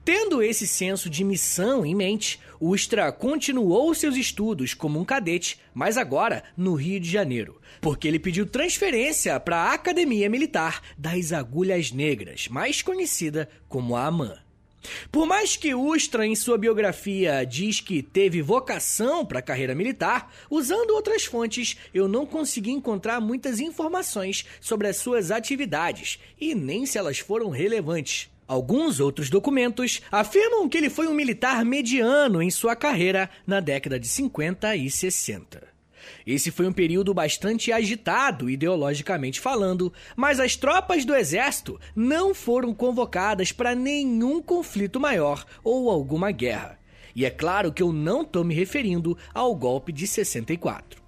Tendo 0.04 0.42
esse 0.42 0.66
senso 0.66 1.08
de 1.08 1.22
missão 1.22 1.86
em 1.86 1.94
mente, 1.94 2.40
Ustra 2.60 3.12
continuou 3.12 3.94
seus 3.94 4.16
estudos 4.16 4.74
como 4.74 4.98
um 4.98 5.04
cadete, 5.04 5.60
mas 5.72 5.96
agora 5.96 6.42
no 6.56 6.74
Rio 6.74 6.98
de 6.98 7.08
Janeiro, 7.08 7.60
porque 7.80 8.08
ele 8.08 8.18
pediu 8.18 8.46
transferência 8.46 9.38
para 9.38 9.58
a 9.58 9.74
Academia 9.74 10.28
Militar 10.28 10.82
das 10.98 11.32
Agulhas 11.32 11.92
Negras, 11.92 12.48
mais 12.48 12.82
conhecida 12.82 13.48
como 13.68 13.94
a 13.94 14.06
AMAN. 14.06 14.43
Por 15.10 15.26
mais 15.26 15.56
que 15.56 15.74
Ustra, 15.74 16.26
em 16.26 16.34
sua 16.34 16.58
biografia, 16.58 17.44
diz 17.44 17.80
que 17.80 18.02
teve 18.02 18.42
vocação 18.42 19.24
para 19.24 19.38
a 19.38 19.42
carreira 19.42 19.74
militar, 19.74 20.32
usando 20.50 20.90
outras 20.90 21.24
fontes, 21.24 21.76
eu 21.92 22.08
não 22.08 22.26
consegui 22.26 22.70
encontrar 22.70 23.20
muitas 23.20 23.60
informações 23.60 24.44
sobre 24.60 24.88
as 24.88 24.96
suas 24.96 25.30
atividades 25.30 26.18
e 26.40 26.54
nem 26.54 26.86
se 26.86 26.98
elas 26.98 27.18
foram 27.18 27.50
relevantes. 27.50 28.30
Alguns 28.46 29.00
outros 29.00 29.30
documentos 29.30 30.02
afirmam 30.12 30.68
que 30.68 30.76
ele 30.76 30.90
foi 30.90 31.08
um 31.08 31.14
militar 31.14 31.64
mediano 31.64 32.42
em 32.42 32.50
sua 32.50 32.76
carreira 32.76 33.30
na 33.46 33.58
década 33.58 33.98
de 33.98 34.06
50 34.06 34.76
e 34.76 34.90
60. 34.90 35.73
Esse 36.26 36.50
foi 36.50 36.66
um 36.66 36.72
período 36.72 37.12
bastante 37.12 37.72
agitado, 37.72 38.50
ideologicamente 38.50 39.40
falando, 39.40 39.92
mas 40.16 40.40
as 40.40 40.56
tropas 40.56 41.04
do 41.04 41.14
exército 41.14 41.78
não 41.94 42.34
foram 42.34 42.74
convocadas 42.74 43.52
para 43.52 43.74
nenhum 43.74 44.42
conflito 44.42 44.98
maior 45.00 45.44
ou 45.62 45.90
alguma 45.90 46.30
guerra. 46.30 46.78
E 47.14 47.24
é 47.24 47.30
claro 47.30 47.72
que 47.72 47.82
eu 47.82 47.92
não 47.92 48.22
estou 48.22 48.42
me 48.42 48.54
referindo 48.54 49.16
ao 49.32 49.54
golpe 49.54 49.92
de 49.92 50.06
64. 50.06 51.04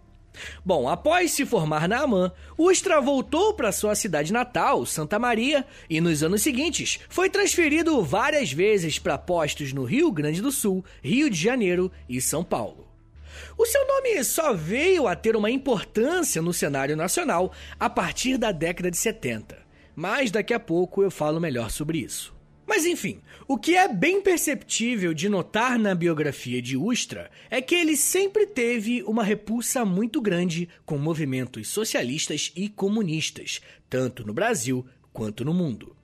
Bom, 0.64 0.88
após 0.88 1.32
se 1.32 1.46
formar 1.46 1.88
na 1.88 2.02
AMAN, 2.02 2.32
Ustra 2.58 3.00
voltou 3.00 3.54
para 3.54 3.72
sua 3.72 3.94
cidade 3.94 4.32
natal, 4.32 4.84
Santa 4.84 5.18
Maria, 5.18 5.64
e 5.88 6.00
nos 6.00 6.22
anos 6.22 6.42
seguintes 6.42 7.00
foi 7.08 7.30
transferido 7.30 8.02
várias 8.02 8.52
vezes 8.52 8.98
para 8.98 9.18
postos 9.18 9.72
no 9.72 9.84
Rio 9.84 10.12
Grande 10.12 10.42
do 10.42 10.52
Sul, 10.52 10.84
Rio 11.02 11.30
de 11.30 11.40
Janeiro 11.40 11.90
e 12.08 12.20
São 12.20 12.44
Paulo. 12.44 12.85
O 13.56 13.66
seu 13.66 13.86
nome 13.86 14.22
só 14.24 14.52
veio 14.52 15.06
a 15.06 15.16
ter 15.16 15.36
uma 15.36 15.50
importância 15.50 16.40
no 16.40 16.52
cenário 16.52 16.96
nacional 16.96 17.52
a 17.78 17.88
partir 17.88 18.36
da 18.36 18.52
década 18.52 18.90
de 18.90 18.96
70, 18.96 19.58
mas 19.94 20.30
daqui 20.30 20.52
a 20.52 20.60
pouco 20.60 21.02
eu 21.02 21.10
falo 21.10 21.40
melhor 21.40 21.70
sobre 21.70 21.98
isso. 21.98 22.36
Mas 22.66 22.84
enfim, 22.84 23.20
o 23.46 23.56
que 23.56 23.76
é 23.76 23.86
bem 23.86 24.20
perceptível 24.20 25.14
de 25.14 25.28
notar 25.28 25.78
na 25.78 25.94
biografia 25.94 26.60
de 26.60 26.76
Ustra 26.76 27.30
é 27.48 27.62
que 27.62 27.76
ele 27.76 27.96
sempre 27.96 28.44
teve 28.44 29.04
uma 29.04 29.22
repulsa 29.22 29.84
muito 29.84 30.20
grande 30.20 30.68
com 30.84 30.98
movimentos 30.98 31.68
socialistas 31.68 32.52
e 32.56 32.68
comunistas, 32.68 33.60
tanto 33.88 34.26
no 34.26 34.34
Brasil 34.34 34.84
quanto 35.12 35.44
no 35.44 35.54
mundo. 35.54 35.95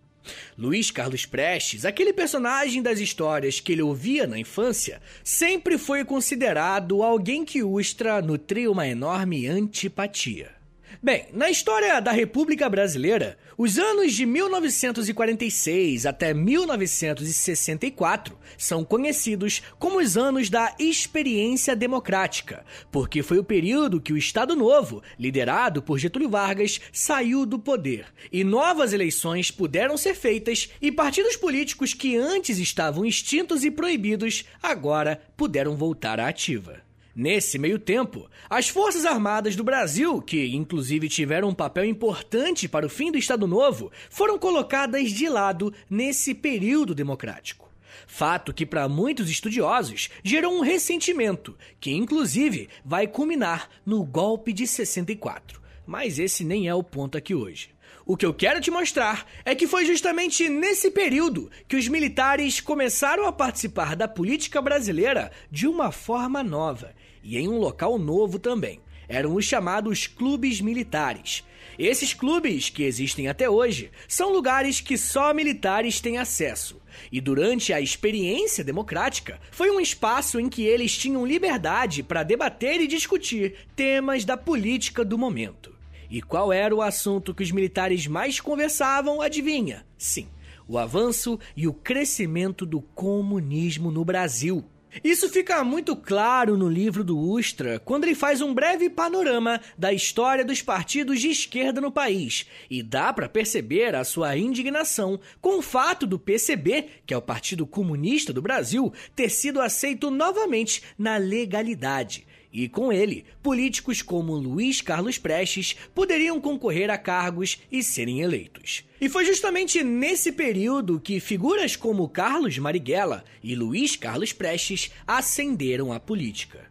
Luiz 0.56 0.90
Carlos 0.90 1.26
Prestes, 1.26 1.84
aquele 1.84 2.12
personagem 2.12 2.82
das 2.82 3.00
histórias 3.00 3.60
que 3.60 3.72
ele 3.72 3.82
ouvia 3.82 4.26
na 4.26 4.38
infância, 4.38 5.00
sempre 5.24 5.78
foi 5.78 6.04
considerado 6.04 7.02
alguém 7.02 7.44
que 7.44 7.62
Ustra 7.62 8.22
nutria 8.22 8.70
uma 8.70 8.86
enorme 8.86 9.46
antipatia. 9.46 10.61
Bem, 11.00 11.26
na 11.32 11.48
história 11.48 12.00
da 12.00 12.10
República 12.12 12.68
Brasileira, 12.68 13.38
os 13.56 13.78
anos 13.78 14.12
de 14.12 14.26
1946 14.26 16.04
até 16.06 16.34
1964 16.34 18.36
são 18.58 18.84
conhecidos 18.84 19.62
como 19.78 20.00
os 20.00 20.16
anos 20.16 20.50
da 20.50 20.74
experiência 20.78 21.76
democrática, 21.76 22.64
porque 22.90 23.22
foi 23.22 23.38
o 23.38 23.44
período 23.44 24.00
que 24.00 24.12
o 24.12 24.18
Estado 24.18 24.56
Novo, 24.56 25.02
liderado 25.18 25.82
por 25.82 25.98
Getúlio 25.98 26.28
Vargas, 26.28 26.80
saiu 26.92 27.46
do 27.46 27.58
poder 27.58 28.04
e 28.30 28.44
novas 28.44 28.92
eleições 28.92 29.50
puderam 29.50 29.96
ser 29.96 30.14
feitas 30.14 30.68
e 30.80 30.92
partidos 30.92 31.36
políticos 31.36 31.94
que 31.94 32.16
antes 32.16 32.58
estavam 32.58 33.04
extintos 33.04 33.64
e 33.64 33.70
proibidos 33.70 34.44
agora 34.62 35.20
puderam 35.36 35.76
voltar 35.76 36.20
à 36.20 36.28
ativa. 36.28 36.91
Nesse 37.14 37.58
meio 37.58 37.78
tempo, 37.78 38.26
as 38.48 38.70
Forças 38.70 39.04
Armadas 39.04 39.54
do 39.54 39.62
Brasil, 39.62 40.22
que 40.22 40.54
inclusive 40.54 41.10
tiveram 41.10 41.50
um 41.50 41.54
papel 41.54 41.84
importante 41.84 42.66
para 42.66 42.86
o 42.86 42.88
fim 42.88 43.12
do 43.12 43.18
Estado 43.18 43.46
Novo, 43.46 43.92
foram 44.08 44.38
colocadas 44.38 45.10
de 45.10 45.28
lado 45.28 45.74
nesse 45.90 46.34
período 46.34 46.94
democrático. 46.94 47.70
Fato 48.06 48.54
que, 48.54 48.64
para 48.64 48.88
muitos 48.88 49.28
estudiosos, 49.28 50.08
gerou 50.24 50.56
um 50.56 50.60
ressentimento, 50.60 51.54
que 51.78 51.92
inclusive 51.92 52.70
vai 52.82 53.06
culminar 53.06 53.68
no 53.84 54.02
golpe 54.02 54.50
de 54.50 54.66
64. 54.66 55.60
Mas 55.86 56.18
esse 56.18 56.44
nem 56.44 56.66
é 56.66 56.74
o 56.74 56.82
ponto 56.82 57.18
aqui 57.18 57.34
hoje. 57.34 57.68
O 58.06 58.16
que 58.16 58.26
eu 58.26 58.34
quero 58.34 58.60
te 58.60 58.70
mostrar 58.70 59.26
é 59.44 59.54
que 59.54 59.66
foi 59.66 59.84
justamente 59.84 60.48
nesse 60.48 60.90
período 60.90 61.50
que 61.68 61.76
os 61.76 61.86
militares 61.86 62.60
começaram 62.60 63.26
a 63.26 63.32
participar 63.32 63.94
da 63.94 64.08
política 64.08 64.60
brasileira 64.60 65.30
de 65.50 65.68
uma 65.68 65.92
forma 65.92 66.42
nova 66.42 66.94
e 67.22 67.38
em 67.38 67.48
um 67.48 67.58
local 67.58 67.98
novo 67.98 68.38
também. 68.38 68.80
Eram 69.08 69.34
os 69.34 69.44
chamados 69.44 70.06
clubes 70.06 70.60
militares. 70.60 71.44
Esses 71.78 72.14
clubes, 72.14 72.70
que 72.70 72.82
existem 72.82 73.28
até 73.28 73.48
hoje, 73.48 73.90
são 74.06 74.32
lugares 74.32 74.80
que 74.80 74.96
só 74.96 75.32
militares 75.32 76.00
têm 76.00 76.18
acesso. 76.18 76.80
E 77.10 77.20
durante 77.20 77.72
a 77.72 77.80
experiência 77.80 78.62
democrática, 78.62 79.40
foi 79.50 79.70
um 79.70 79.80
espaço 79.80 80.38
em 80.38 80.48
que 80.48 80.62
eles 80.62 80.96
tinham 80.96 81.26
liberdade 81.26 82.02
para 82.02 82.22
debater 82.22 82.80
e 82.80 82.86
discutir 82.86 83.54
temas 83.74 84.24
da 84.24 84.36
política 84.36 85.04
do 85.04 85.16
momento. 85.16 85.74
E 86.10 86.20
qual 86.20 86.52
era 86.52 86.74
o 86.74 86.82
assunto 86.82 87.34
que 87.34 87.42
os 87.42 87.50
militares 87.50 88.06
mais 88.06 88.38
conversavam, 88.38 89.22
adivinha? 89.22 89.86
Sim, 89.96 90.28
o 90.68 90.76
avanço 90.76 91.38
e 91.56 91.66
o 91.66 91.72
crescimento 91.72 92.66
do 92.66 92.82
comunismo 92.82 93.90
no 93.90 94.04
Brasil. 94.04 94.64
Isso 95.02 95.28
fica 95.30 95.64
muito 95.64 95.96
claro 95.96 96.56
no 96.56 96.68
livro 96.68 97.02
do 97.02 97.18
Ustra, 97.18 97.78
quando 97.78 98.04
ele 98.04 98.14
faz 98.14 98.42
um 98.42 98.52
breve 98.52 98.90
panorama 98.90 99.58
da 99.76 99.90
história 99.92 100.44
dos 100.44 100.60
partidos 100.60 101.20
de 101.20 101.28
esquerda 101.28 101.80
no 101.80 101.90
país, 101.90 102.46
e 102.68 102.82
dá 102.82 103.10
para 103.12 103.28
perceber 103.28 103.94
a 103.94 104.04
sua 104.04 104.36
indignação 104.36 105.18
com 105.40 105.58
o 105.58 105.62
fato 105.62 106.06
do 106.06 106.18
PCB, 106.18 106.88
que 107.06 107.14
é 107.14 107.16
o 107.16 107.22
Partido 107.22 107.66
Comunista 107.66 108.32
do 108.32 108.42
Brasil, 108.42 108.92
ter 109.16 109.30
sido 109.30 109.62
aceito 109.62 110.10
novamente 110.10 110.82
na 110.98 111.16
legalidade 111.16 112.26
e 112.52 112.68
com 112.68 112.92
ele, 112.92 113.24
políticos 113.42 114.02
como 114.02 114.34
Luiz 114.34 114.80
Carlos 114.80 115.16
Prestes 115.16 115.74
poderiam 115.94 116.40
concorrer 116.40 116.90
a 116.90 116.98
cargos 116.98 117.58
e 117.70 117.82
serem 117.82 118.20
eleitos. 118.20 118.84
E 119.00 119.08
foi 119.08 119.24
justamente 119.24 119.82
nesse 119.82 120.30
período 120.30 121.00
que 121.00 121.18
figuras 121.18 121.74
como 121.74 122.08
Carlos 122.08 122.58
Marighella 122.58 123.24
e 123.42 123.54
Luiz 123.54 123.96
Carlos 123.96 124.32
Prestes 124.32 124.90
ascenderam 125.06 125.92
à 125.92 125.98
política. 125.98 126.70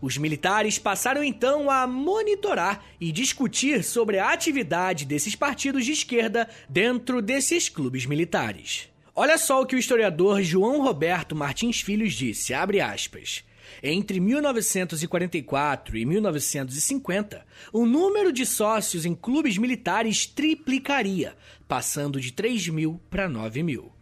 Os 0.00 0.16
militares 0.16 0.78
passaram 0.78 1.22
então 1.24 1.70
a 1.70 1.86
monitorar 1.86 2.84
e 3.00 3.10
discutir 3.10 3.82
sobre 3.82 4.18
a 4.18 4.32
atividade 4.32 5.04
desses 5.04 5.34
partidos 5.34 5.84
de 5.84 5.92
esquerda 5.92 6.48
dentro 6.68 7.22
desses 7.22 7.68
clubes 7.68 8.04
militares. 8.06 8.88
Olha 9.14 9.38
só 9.38 9.62
o 9.62 9.66
que 9.66 9.76
o 9.76 9.78
historiador 9.78 10.42
João 10.42 10.82
Roberto 10.82 11.36
Martins 11.36 11.80
Filhos 11.80 12.14
disse, 12.14 12.52
abre 12.52 12.80
aspas. 12.80 13.44
Entre 13.82 14.20
1944 14.20 15.96
e 15.96 16.04
1950, 16.04 17.44
o 17.72 17.86
número 17.86 18.32
de 18.32 18.46
sócios 18.46 19.04
em 19.04 19.14
clubes 19.14 19.58
militares 19.58 20.26
triplicaria, 20.26 21.36
passando 21.68 22.20
de 22.20 22.32
3 22.32 22.68
mil 22.68 23.00
para 23.10 23.28
9 23.28 23.62
mil. 23.62 23.92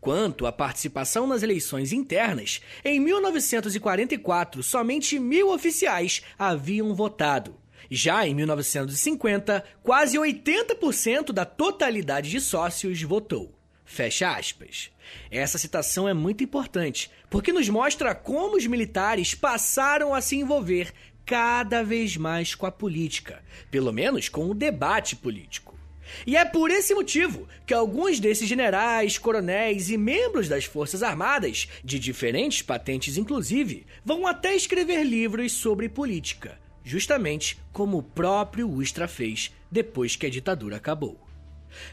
Quanto 0.00 0.46
à 0.46 0.52
participação 0.52 1.26
nas 1.26 1.42
eleições 1.42 1.92
internas, 1.92 2.60
em 2.84 3.00
1944 3.00 4.62
somente 4.62 5.18
mil 5.18 5.50
oficiais 5.50 6.22
haviam 6.38 6.94
votado. 6.94 7.56
Já 7.90 8.26
em 8.26 8.34
1950, 8.34 9.64
quase 9.82 10.16
80% 10.16 11.32
da 11.32 11.44
totalidade 11.44 12.30
de 12.30 12.40
sócios 12.40 13.02
votou. 13.02 13.52
Fecha 13.84 14.30
aspas. 14.30 14.90
Essa 15.30 15.58
citação 15.58 16.08
é 16.08 16.14
muito 16.14 16.42
importante, 16.42 17.10
porque 17.28 17.52
nos 17.52 17.68
mostra 17.68 18.14
como 18.14 18.56
os 18.56 18.66
militares 18.66 19.34
passaram 19.34 20.14
a 20.14 20.20
se 20.20 20.36
envolver 20.36 20.92
cada 21.24 21.82
vez 21.82 22.16
mais 22.16 22.54
com 22.54 22.66
a 22.66 22.72
política, 22.72 23.42
pelo 23.70 23.92
menos 23.92 24.28
com 24.28 24.50
o 24.50 24.54
debate 24.54 25.14
político. 25.14 25.78
E 26.26 26.36
é 26.36 26.44
por 26.44 26.70
esse 26.70 26.94
motivo 26.94 27.46
que 27.66 27.72
alguns 27.72 28.18
desses 28.18 28.48
generais, 28.48 29.16
coronéis 29.16 29.90
e 29.90 29.96
membros 29.96 30.48
das 30.48 30.64
Forças 30.64 31.02
Armadas, 31.02 31.68
de 31.84 31.98
diferentes 31.98 32.62
patentes 32.62 33.16
inclusive, 33.16 33.86
vão 34.04 34.26
até 34.26 34.54
escrever 34.54 35.04
livros 35.04 35.52
sobre 35.52 35.88
política, 35.88 36.58
justamente 36.84 37.58
como 37.72 37.98
o 37.98 38.02
próprio 38.02 38.68
Ustra 38.68 39.06
fez 39.06 39.54
depois 39.70 40.16
que 40.16 40.26
a 40.26 40.30
ditadura 40.30 40.76
acabou. 40.76 41.29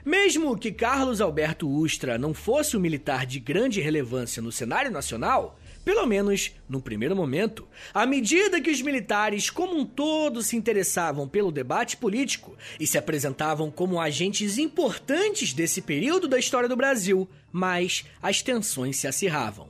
Mesmo 0.06 0.58
que 0.58 0.72
Carlos 0.72 1.22
Alberto 1.22 1.70
Ustra 1.70 2.18
não 2.18 2.34
fosse 2.34 2.76
um 2.76 2.80
militar 2.80 3.26
de 3.26 3.40
grande 3.40 3.82
relevância 3.82 4.42
no 4.42 4.52
cenário 4.52 4.92
nacional, 4.92 5.60
pelo 5.86 6.06
menos 6.06 6.52
no 6.68 6.82
primeiro 6.82 7.16
momento, 7.16 7.66
à 7.94 8.06
medida 8.06 8.60
que 8.60 8.70
os 8.70 8.82
militares 8.82 9.50
como 9.50 9.78
um 9.78 9.86
todo 9.86 10.44
se 10.44 10.58
interessavam 10.58 11.28
pelo 11.28 11.52
debate 11.52 11.96
político 11.96 12.58
e 12.80 12.86
se 12.86 12.98
apresentavam 12.98 13.72
como 13.72 14.00
agentes 14.00 14.58
importantes 14.58 15.54
desse 15.54 15.82
período 15.82 16.28
da 16.28 16.38
história 16.38 16.68
do 16.68 16.76
Brasil, 16.76 17.28
mais 17.52 18.06
as 18.22 18.42
tensões 18.42 18.98
se 18.98 19.08
acirravam. 19.08 19.70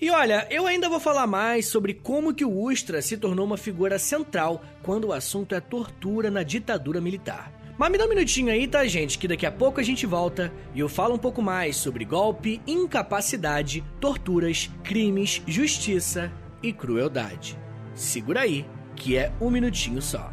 E 0.00 0.10
olha, 0.10 0.48
eu 0.50 0.66
ainda 0.66 0.88
vou 0.88 0.98
falar 0.98 1.28
mais 1.28 1.66
sobre 1.66 1.94
como 1.94 2.34
que 2.34 2.44
o 2.44 2.64
Ustra 2.64 3.00
se 3.00 3.16
tornou 3.16 3.46
uma 3.46 3.56
figura 3.56 4.00
central 4.00 4.60
quando 4.82 5.08
o 5.08 5.12
assunto 5.12 5.54
é 5.54 5.60
tortura 5.60 6.28
na 6.28 6.42
ditadura 6.42 7.00
militar. 7.00 7.61
Mas 7.82 7.90
me 7.90 7.98
dá 7.98 8.04
um 8.04 8.08
minutinho 8.08 8.48
aí, 8.48 8.68
tá, 8.68 8.86
gente? 8.86 9.18
Que 9.18 9.26
daqui 9.26 9.44
a 9.44 9.50
pouco 9.50 9.80
a 9.80 9.82
gente 9.82 10.06
volta 10.06 10.52
e 10.72 10.78
eu 10.78 10.88
falo 10.88 11.16
um 11.16 11.18
pouco 11.18 11.42
mais 11.42 11.74
sobre 11.74 12.04
golpe, 12.04 12.62
incapacidade, 12.64 13.82
torturas, 14.00 14.70
crimes, 14.84 15.42
justiça 15.48 16.30
e 16.62 16.72
crueldade. 16.72 17.58
Segura 17.92 18.42
aí, 18.42 18.64
que 18.94 19.16
é 19.16 19.32
um 19.40 19.50
minutinho 19.50 20.00
só. 20.00 20.32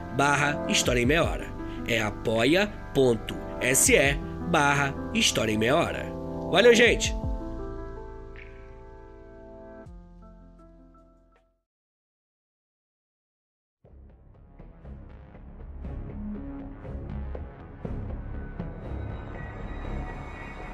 barra 0.15 0.65
História 0.67 1.01
em 1.01 1.05
Meia 1.05 1.23
Hora. 1.23 1.47
É 1.87 2.01
apoia.se 2.01 2.73
barra 4.49 4.93
História 5.13 5.51
em 5.51 5.57
Meia 5.57 5.75
Hora. 5.75 6.05
Valeu, 6.51 6.73
gente! 6.75 7.15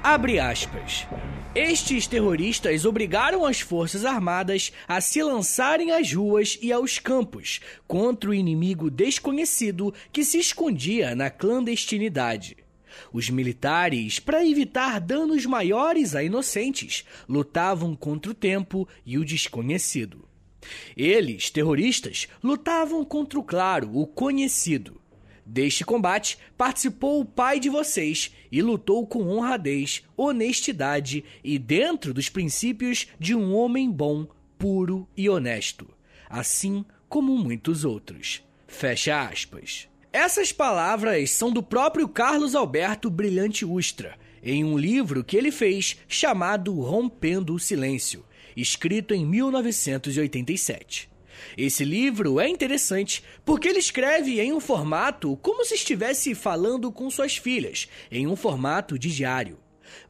Abre 0.02 0.40
aspas. 0.40 1.06
Estes 1.60 2.06
terroristas 2.06 2.84
obrigaram 2.84 3.44
as 3.44 3.58
forças 3.58 4.04
armadas 4.04 4.72
a 4.86 5.00
se 5.00 5.20
lançarem 5.20 5.90
às 5.90 6.12
ruas 6.12 6.56
e 6.62 6.70
aos 6.70 7.00
campos 7.00 7.58
contra 7.84 8.30
o 8.30 8.34
inimigo 8.34 8.88
desconhecido 8.88 9.92
que 10.12 10.22
se 10.22 10.38
escondia 10.38 11.16
na 11.16 11.30
clandestinidade. 11.30 12.56
Os 13.12 13.28
militares, 13.28 14.20
para 14.20 14.46
evitar 14.46 15.00
danos 15.00 15.44
maiores 15.46 16.14
a 16.14 16.22
inocentes, 16.22 17.04
lutavam 17.28 17.96
contra 17.96 18.30
o 18.30 18.34
tempo 18.34 18.88
e 19.04 19.18
o 19.18 19.24
desconhecido. 19.24 20.28
Eles, 20.96 21.50
terroristas, 21.50 22.28
lutavam 22.40 23.04
contra 23.04 23.36
o 23.36 23.42
claro, 23.42 23.90
o 23.98 24.06
conhecido. 24.06 25.00
Deste 25.50 25.82
combate 25.82 26.36
participou 26.58 27.22
o 27.22 27.24
pai 27.24 27.58
de 27.58 27.70
vocês 27.70 28.30
e 28.52 28.60
lutou 28.60 29.06
com 29.06 29.26
honradez, 29.30 30.02
honestidade 30.14 31.24
e 31.42 31.58
dentro 31.58 32.12
dos 32.12 32.28
princípios 32.28 33.06
de 33.18 33.34
um 33.34 33.54
homem 33.54 33.90
bom, 33.90 34.28
puro 34.58 35.08
e 35.16 35.26
honesto, 35.26 35.88
assim 36.28 36.84
como 37.08 37.34
muitos 37.34 37.82
outros. 37.82 38.42
Fecha 38.66 39.26
aspas. 39.26 39.88
Essas 40.12 40.52
palavras 40.52 41.30
são 41.30 41.50
do 41.50 41.62
próprio 41.62 42.06
Carlos 42.06 42.54
Alberto 42.54 43.08
Brilhante 43.08 43.64
Ustra, 43.64 44.18
em 44.42 44.62
um 44.62 44.76
livro 44.76 45.24
que 45.24 45.34
ele 45.34 45.50
fez 45.50 45.96
chamado 46.06 46.78
Rompendo 46.78 47.54
o 47.54 47.58
Silêncio, 47.58 48.22
escrito 48.54 49.14
em 49.14 49.24
1987. 49.24 51.08
Esse 51.56 51.84
livro 51.84 52.40
é 52.40 52.48
interessante 52.48 53.22
porque 53.44 53.68
ele 53.68 53.78
escreve 53.78 54.40
em 54.40 54.52
um 54.52 54.60
formato 54.60 55.36
como 55.38 55.64
se 55.64 55.74
estivesse 55.74 56.34
falando 56.34 56.90
com 56.90 57.10
suas 57.10 57.36
filhas, 57.36 57.88
em 58.10 58.26
um 58.26 58.36
formato 58.36 58.98
de 58.98 59.14
diário. 59.14 59.58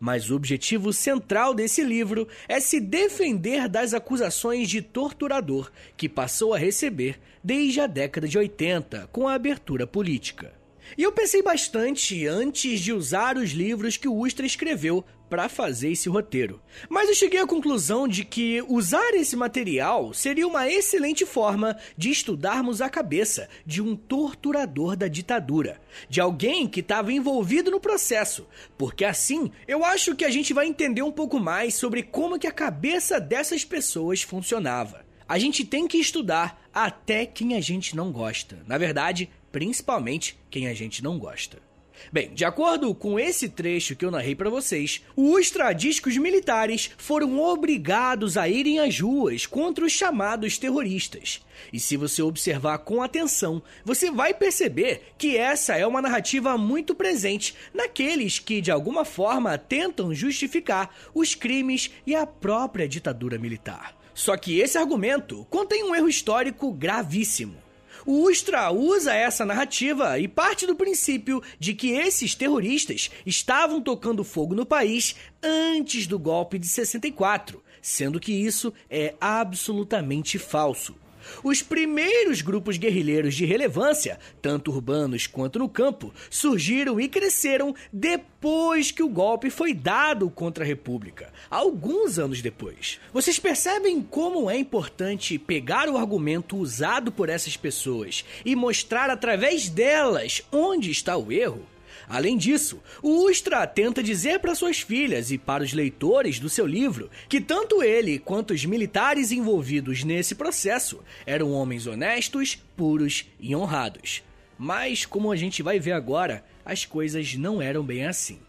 Mas 0.01 0.31
o 0.31 0.37
objetivo 0.37 0.93
central 0.93 1.55
desse 1.55 1.83
livro 1.83 2.27
é 2.49 2.61
se 2.61 2.81
defender 2.81 3.69
das 3.69 3.95
acusações 3.95 4.69
de 4.69 4.83
torturador 4.83 5.71
que 5.97 6.09
passou 6.09 6.55
a 6.55 6.59
receber 6.59 7.19
desde 7.43 7.81
a 7.81 7.87
década 7.87 8.27
de 8.27 8.37
80 8.37 9.09
com 9.13 9.29
a 9.29 9.35
abertura 9.35 9.87
política. 9.87 10.53
E 10.97 11.03
eu 11.03 11.13
pensei 11.13 11.43
bastante 11.43 12.27
antes 12.27 12.81
de 12.81 12.93
usar 12.93 13.37
os 13.37 13.51
livros 13.51 13.97
que 13.97 14.09
o 14.09 14.17
Ustra 14.17 14.47
escreveu 14.47 15.05
para 15.29 15.49
fazer 15.49 15.93
esse 15.93 16.09
roteiro. 16.09 16.61
Mas 16.89 17.09
eu 17.09 17.15
cheguei 17.15 17.41
à 17.41 17.47
conclusão 17.47 18.09
de 18.09 18.25
que 18.25 18.63
usar 18.69 19.15
esse 19.15 19.37
material 19.37 20.13
seria 20.13 20.47
uma 20.47 20.69
excelente 20.69 21.27
forma 21.27 21.77
de 21.97 22.11
estudarmos 22.11 22.81
a 22.81 22.89
cabeça 22.89 23.49
de 23.65 23.83
um 23.83 23.95
torturador 23.95 24.97
da 24.97 25.09
ditadura, 25.09 25.81
de 26.09 26.21
alguém 26.21 26.67
que 26.67 26.81
estava 26.81 27.13
envolvido 27.13 27.71
no 27.71 27.81
processo, 27.81 28.47
porque 28.77 29.05
assim 29.05 29.51
eu 29.67 29.85
acho 29.85 30.15
que 30.15 30.25
a 30.25 30.31
gente 30.31 30.53
vai 30.55 30.67
entender 30.67 31.03
um 31.03 31.13
pouco 31.13 31.39
mais 31.39 31.75
sobre 31.75 32.03
como 32.03 32.39
que 32.39 32.47
a 32.47 32.53
cabeça 32.53 33.21
dessas 33.21 33.65
pessoas 33.65 34.23
funcionava. 34.23 35.07
A 35.29 35.39
gente 35.39 35.63
tem 35.65 35.87
que 35.87 35.99
estudar 35.99 36.63
até 36.73 37.27
quem 37.27 37.55
a 37.55 37.61
gente 37.61 37.95
não 37.95 38.11
gosta. 38.11 38.63
Na 38.67 38.79
verdade, 38.79 39.29
principalmente 39.53 40.39
quem 40.49 40.67
a 40.69 40.73
gente 40.73 41.03
não 41.03 41.19
gosta. 41.19 41.68
Bem, 42.13 42.33
de 42.33 42.45
acordo 42.45 42.95
com 42.95 43.19
esse 43.19 43.49
trecho 43.49 43.95
que 43.95 44.05
eu 44.05 44.11
narrei 44.11 44.35
para 44.35 44.51
vocês, 44.51 45.03
os 45.17 45.51
tradiscos 45.51 46.17
militares 46.17 46.91
foram 46.97 47.39
obrigados 47.41 48.37
a 48.37 48.49
irem 48.49 48.79
às 48.79 48.99
ruas 48.99 49.47
contra 49.47 49.85
os 49.85 49.93
chamados 49.93 50.59
terroristas. 50.59 51.41
E 51.73 51.79
se 51.79 51.97
você 51.97 52.23
observar 52.23 52.79
com 52.79 53.03
atenção, 53.03 53.63
você 53.85 54.11
vai 54.11 54.33
perceber 54.33 55.13
que 55.19 55.37
essa 55.37 55.77
é 55.77 55.87
uma 55.87 56.01
narrativa 56.01 56.57
muito 56.57 56.95
presente 56.95 57.55
naqueles 57.75 58.39
que 58.39 58.61
de 58.61 58.71
alguma 58.71 59.05
forma 59.05 59.59
tentam 59.59 60.15
justificar 60.15 60.95
os 61.15 61.35
crimes 61.35 61.91
e 62.07 62.15
a 62.15 62.27
própria 62.27 62.89
ditadura 62.89 63.39
militar. 63.39 63.97
Só 64.15 64.37
que 64.37 64.59
esse 64.59 64.77
argumento 64.77 65.47
contém 65.49 65.85
um 65.85 65.95
erro 65.95 66.09
histórico 66.09 66.73
gravíssimo. 66.73 67.68
O 68.11 68.27
Ustra 68.27 68.71
usa 68.71 69.13
essa 69.13 69.45
narrativa 69.45 70.19
e 70.19 70.27
parte 70.27 70.67
do 70.67 70.75
princípio 70.75 71.43
de 71.59 71.75
que 71.75 71.91
esses 71.91 72.35
terroristas 72.35 73.11
estavam 73.27 73.83
tocando 73.83 74.25
fogo 74.25 74.55
no 74.55 74.65
país 74.65 75.15
antes 75.43 76.07
do 76.07 76.19
golpe 76.19 76.59
de 76.59 76.67
64, 76.67 77.63
sendo 77.83 78.19
que 78.19 78.33
isso 78.33 78.73
é 78.89 79.15
absolutamente 79.21 80.39
falso. 80.39 80.95
Os 81.43 81.63
primeiros 81.63 82.41
grupos 82.41 82.77
guerrilheiros 82.77 83.35
de 83.35 83.45
relevância, 83.45 84.19
tanto 84.41 84.71
urbanos 84.71 85.27
quanto 85.27 85.59
no 85.59 85.69
campo, 85.69 86.13
surgiram 86.31 87.01
e 87.01 87.09
cresceram 87.09 87.75
depois 87.93 88.91
que 88.91 89.03
o 89.03 89.09
golpe 89.09 89.51
foi 89.51 89.75
dado 89.75 90.31
contra 90.31 90.65
a 90.65 90.67
República, 90.67 91.33
alguns 91.51 92.19
anos 92.19 92.43
depois. 92.43 93.01
Vocês 93.13 93.39
percebem 93.39 94.03
como 94.03 94.51
é 94.51 94.57
importante 94.57 95.39
pegar 95.39 95.89
o 95.89 95.97
argumento 95.97 96.57
usado 96.57 97.11
por 97.11 97.29
essas 97.29 97.57
pessoas 97.57 98.25
e 98.45 98.55
mostrar 98.55 99.11
através 99.11 99.69
delas 99.69 100.43
onde 100.53 100.91
está 100.91 101.17
o 101.17 101.33
erro? 101.33 101.65
Além 102.09 102.37
disso, 102.37 102.83
o 103.03 103.29
Ustra 103.29 103.67
tenta 103.67 104.03
dizer 104.03 104.41
para 104.41 104.55
suas 104.55 104.81
filhas 104.81 105.31
e 105.31 105.37
para 105.37 105.63
os 105.63 105.73
leitores 105.73 106.39
do 106.39 106.49
seu 106.49 106.67
livro 106.67 107.11
que 107.29 107.41
tanto 107.41 107.83
ele 107.83 108.19
quanto 108.19 108.55
os 108.55 108.65
militares 108.65 109.31
envolvidos 109.31 110.05
nesse 110.05 110.35
processo 110.35 111.01
eram 111.27 111.53
homens 111.53 111.87
honestos, 111.87 112.59
puros 112.77 113.27
e 113.39 113.55
honrados. 113.55 114.23
Mas, 114.59 115.05
como 115.05 115.31
a 115.31 115.37
gente 115.37 115.63
vai 115.63 115.79
ver 115.79 115.93
agora, 115.93 116.45
as 116.65 116.85
coisas 116.85 117.35
não 117.35 117.61
eram 117.61 117.85
bem 117.85 118.07
assim. 118.07 118.41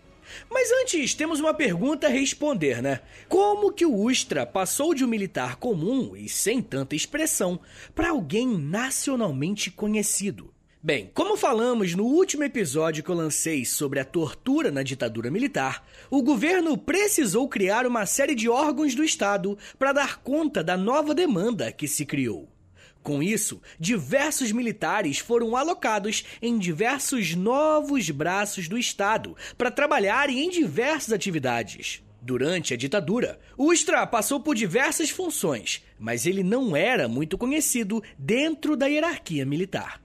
Mas 0.49 0.71
antes, 0.71 1.13
temos 1.13 1.39
uma 1.39 1.53
pergunta 1.53 2.07
a 2.07 2.09
responder, 2.09 2.81
né? 2.81 3.01
Como 3.27 3.71
que 3.73 3.85
o 3.85 3.95
Ustra 3.95 4.45
passou 4.45 4.93
de 4.93 5.03
um 5.03 5.07
militar 5.07 5.57
comum 5.57 6.15
e 6.15 6.29
sem 6.29 6.61
tanta 6.61 6.95
expressão 6.95 7.59
para 7.93 8.11
alguém 8.11 8.47
nacionalmente 8.47 9.71
conhecido? 9.71 10.53
Bem, 10.81 11.11
como 11.13 11.35
falamos 11.35 11.93
no 11.93 12.05
último 12.05 12.45
episódio 12.45 13.03
que 13.03 13.09
eu 13.09 13.15
lancei 13.15 13.65
sobre 13.65 13.99
a 13.99 14.05
tortura 14.05 14.71
na 14.71 14.81
ditadura 14.81 15.29
militar, 15.29 15.85
o 16.09 16.23
governo 16.23 16.77
precisou 16.77 17.49
criar 17.49 17.85
uma 17.85 18.05
série 18.05 18.33
de 18.33 18.47
órgãos 18.47 18.95
do 18.95 19.03
Estado 19.03 19.57
para 19.77 19.91
dar 19.91 20.21
conta 20.21 20.63
da 20.63 20.77
nova 20.77 21.13
demanda 21.13 21.69
que 21.69 21.85
se 21.85 22.05
criou. 22.05 22.47
Com 23.03 23.21
isso, 23.21 23.61
diversos 23.77 24.53
militares 24.53 25.19
foram 25.19 25.57
alocados 25.57 26.23
em 26.41 26.57
diversos 26.57 27.35
novos 27.35 28.09
braços 28.09 28.69
do 28.69 28.77
Estado 28.77 29.35
para 29.57 29.69
trabalharem 29.69 30.45
em 30.45 30.49
diversas 30.49 31.11
atividades. 31.11 32.01
Durante 32.21 32.73
a 32.73 32.77
ditadura, 32.77 33.37
Ustra 33.57 34.07
passou 34.07 34.39
por 34.39 34.55
diversas 34.55 35.09
funções, 35.09 35.83
mas 35.99 36.25
ele 36.25 36.41
não 36.41 36.73
era 36.73 37.09
muito 37.09 37.37
conhecido 37.37 38.01
dentro 38.17 38.77
da 38.77 38.85
hierarquia 38.85 39.45
militar. 39.45 39.99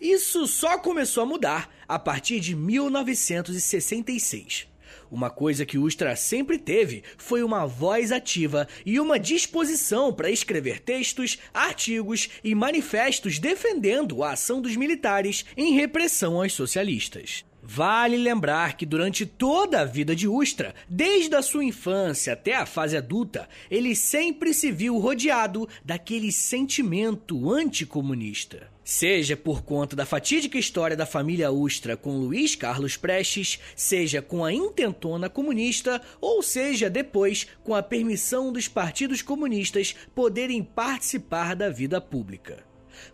Isso 0.00 0.46
só 0.46 0.78
começou 0.78 1.22
a 1.22 1.26
mudar 1.26 1.68
a 1.86 1.98
partir 1.98 2.40
de 2.40 2.56
1966. 2.56 4.70
Uma 5.10 5.28
coisa 5.28 5.66
que 5.66 5.78
Ustra 5.78 6.14
sempre 6.14 6.56
teve 6.56 7.02
foi 7.18 7.42
uma 7.42 7.66
voz 7.66 8.12
ativa 8.12 8.68
e 8.86 9.00
uma 9.00 9.18
disposição 9.18 10.12
para 10.12 10.30
escrever 10.30 10.80
textos, 10.80 11.38
artigos 11.52 12.30
e 12.44 12.54
manifestos 12.54 13.38
defendendo 13.38 14.22
a 14.22 14.32
ação 14.32 14.60
dos 14.60 14.76
militares 14.76 15.44
em 15.56 15.74
repressão 15.74 16.40
aos 16.40 16.52
socialistas. 16.52 17.44
Vale 17.72 18.16
lembrar 18.16 18.76
que 18.76 18.84
durante 18.84 19.24
toda 19.24 19.82
a 19.82 19.84
vida 19.84 20.16
de 20.16 20.26
Ustra, 20.26 20.74
desde 20.88 21.36
a 21.36 21.40
sua 21.40 21.64
infância 21.64 22.32
até 22.32 22.56
a 22.56 22.66
fase 22.66 22.96
adulta, 22.96 23.48
ele 23.70 23.94
sempre 23.94 24.52
se 24.52 24.72
viu 24.72 24.98
rodeado 24.98 25.68
daquele 25.84 26.32
sentimento 26.32 27.48
anticomunista. 27.48 28.68
Seja 28.82 29.36
por 29.36 29.62
conta 29.62 29.94
da 29.94 30.04
fatídica 30.04 30.58
história 30.58 30.96
da 30.96 31.06
família 31.06 31.52
Ustra 31.52 31.96
com 31.96 32.18
Luiz 32.18 32.56
Carlos 32.56 32.96
Prestes, 32.96 33.60
seja 33.76 34.20
com 34.20 34.44
a 34.44 34.52
intentona 34.52 35.28
comunista, 35.28 36.02
ou 36.20 36.42
seja 36.42 36.90
depois 36.90 37.46
com 37.62 37.72
a 37.72 37.84
permissão 37.84 38.52
dos 38.52 38.66
partidos 38.66 39.22
comunistas 39.22 39.94
poderem 40.12 40.60
participar 40.64 41.54
da 41.54 41.68
vida 41.68 42.00
pública. 42.00 42.68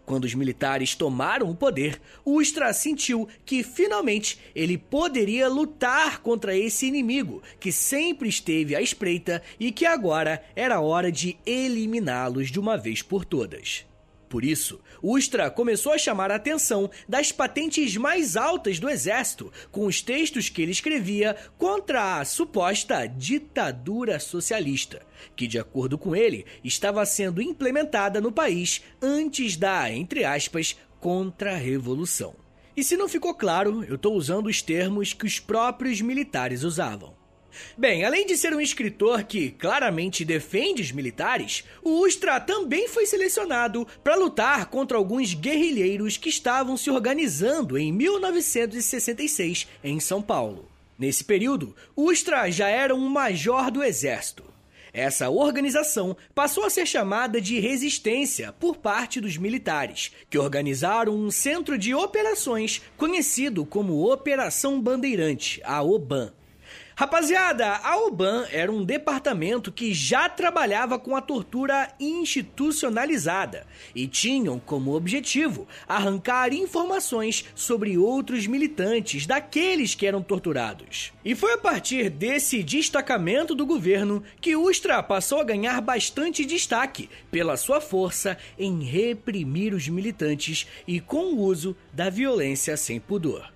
Quando 0.04 0.24
os 0.24 0.34
militares 0.34 0.94
tomaram 0.94 1.50
o 1.50 1.54
poder, 1.54 2.00
Ustra 2.24 2.72
sentiu 2.72 3.28
que 3.44 3.62
finalmente 3.62 4.38
ele 4.54 4.78
poderia 4.78 5.48
lutar 5.48 6.20
contra 6.20 6.56
esse 6.56 6.86
inimigo 6.86 7.42
que 7.58 7.72
sempre 7.72 8.28
esteve 8.28 8.76
à 8.76 8.80
espreita 8.80 9.42
e 9.58 9.72
que 9.72 9.86
agora 9.86 10.42
era 10.54 10.80
hora 10.80 11.10
de 11.10 11.36
eliminá-los 11.44 12.50
de 12.50 12.60
uma 12.60 12.76
vez 12.76 13.02
por 13.02 13.24
todas. 13.24 13.84
Por 14.28 14.44
isso, 14.44 14.80
Ustra 15.02 15.50
começou 15.50 15.92
a 15.92 15.98
chamar 15.98 16.32
a 16.32 16.36
atenção 16.36 16.90
das 17.08 17.30
patentes 17.30 17.96
mais 17.96 18.36
altas 18.36 18.78
do 18.78 18.88
exército, 18.88 19.52
com 19.70 19.86
os 19.86 20.02
textos 20.02 20.48
que 20.48 20.62
ele 20.62 20.72
escrevia 20.72 21.36
contra 21.56 22.18
a 22.18 22.24
suposta 22.24 23.06
ditadura 23.06 24.18
socialista, 24.18 25.02
que, 25.36 25.46
de 25.46 25.58
acordo 25.58 25.96
com 25.96 26.14
ele, 26.14 26.44
estava 26.64 27.06
sendo 27.06 27.40
implementada 27.40 28.20
no 28.20 28.32
país 28.32 28.82
antes 29.00 29.56
da, 29.56 29.90
entre 29.90 30.24
aspas, 30.24 30.76
contra-revolução. 30.98 32.34
E 32.76 32.84
se 32.84 32.96
não 32.96 33.08
ficou 33.08 33.32
claro, 33.32 33.84
eu 33.84 33.94
estou 33.94 34.14
usando 34.14 34.48
os 34.48 34.60
termos 34.60 35.12
que 35.12 35.24
os 35.24 35.38
próprios 35.38 36.00
militares 36.00 36.62
usavam. 36.62 37.15
Bem, 37.76 38.04
além 38.04 38.26
de 38.26 38.36
ser 38.36 38.54
um 38.54 38.60
escritor 38.60 39.24
que 39.24 39.50
claramente 39.50 40.24
defende 40.24 40.82
os 40.82 40.92
militares, 40.92 41.64
o 41.82 42.04
Ustra 42.04 42.40
também 42.40 42.88
foi 42.88 43.06
selecionado 43.06 43.86
para 44.02 44.16
lutar 44.16 44.66
contra 44.66 44.96
alguns 44.96 45.34
guerrilheiros 45.34 46.16
que 46.16 46.28
estavam 46.28 46.76
se 46.76 46.90
organizando 46.90 47.76
em 47.78 47.92
1966 47.92 49.68
em 49.82 50.00
São 50.00 50.22
Paulo. 50.22 50.68
Nesse 50.98 51.24
período, 51.24 51.76
Ustra 51.94 52.50
já 52.50 52.68
era 52.68 52.94
um 52.94 53.08
major 53.08 53.70
do 53.70 53.82
exército. 53.82 54.44
Essa 54.96 55.28
organização 55.28 56.16
passou 56.34 56.64
a 56.64 56.70
ser 56.70 56.86
chamada 56.86 57.38
de 57.38 57.60
Resistência 57.60 58.54
por 58.58 58.78
parte 58.78 59.20
dos 59.20 59.36
militares, 59.36 60.10
que 60.30 60.38
organizaram 60.38 61.14
um 61.14 61.30
centro 61.30 61.76
de 61.76 61.94
operações 61.94 62.80
conhecido 62.96 63.66
como 63.66 64.10
Operação 64.10 64.80
Bandeirante, 64.80 65.60
a 65.62 65.82
OBAN. 65.82 66.32
Rapaziada, 66.98 67.72
a 67.84 67.98
OBAN 67.98 68.46
era 68.50 68.72
um 68.72 68.82
departamento 68.82 69.70
que 69.70 69.92
já 69.92 70.30
trabalhava 70.30 70.98
com 70.98 71.14
a 71.14 71.20
tortura 71.20 71.90
institucionalizada 72.00 73.66
e 73.94 74.06
tinham 74.06 74.58
como 74.58 74.94
objetivo 74.94 75.68
arrancar 75.86 76.54
informações 76.54 77.44
sobre 77.54 77.98
outros 77.98 78.46
militantes 78.46 79.26
daqueles 79.26 79.94
que 79.94 80.06
eram 80.06 80.22
torturados. 80.22 81.12
E 81.22 81.34
foi 81.34 81.52
a 81.52 81.58
partir 81.58 82.08
desse 82.08 82.62
destacamento 82.62 83.54
do 83.54 83.66
governo 83.66 84.22
que 84.40 84.56
Ustra 84.56 85.02
passou 85.02 85.38
a 85.38 85.44
ganhar 85.44 85.78
bastante 85.82 86.46
destaque 86.46 87.10
pela 87.30 87.58
sua 87.58 87.78
força 87.78 88.38
em 88.58 88.82
reprimir 88.82 89.74
os 89.74 89.86
militantes 89.86 90.66
e 90.88 90.98
com 90.98 91.34
o 91.34 91.40
uso 91.40 91.76
da 91.92 92.08
violência 92.08 92.74
sem 92.74 92.98
pudor. 92.98 93.54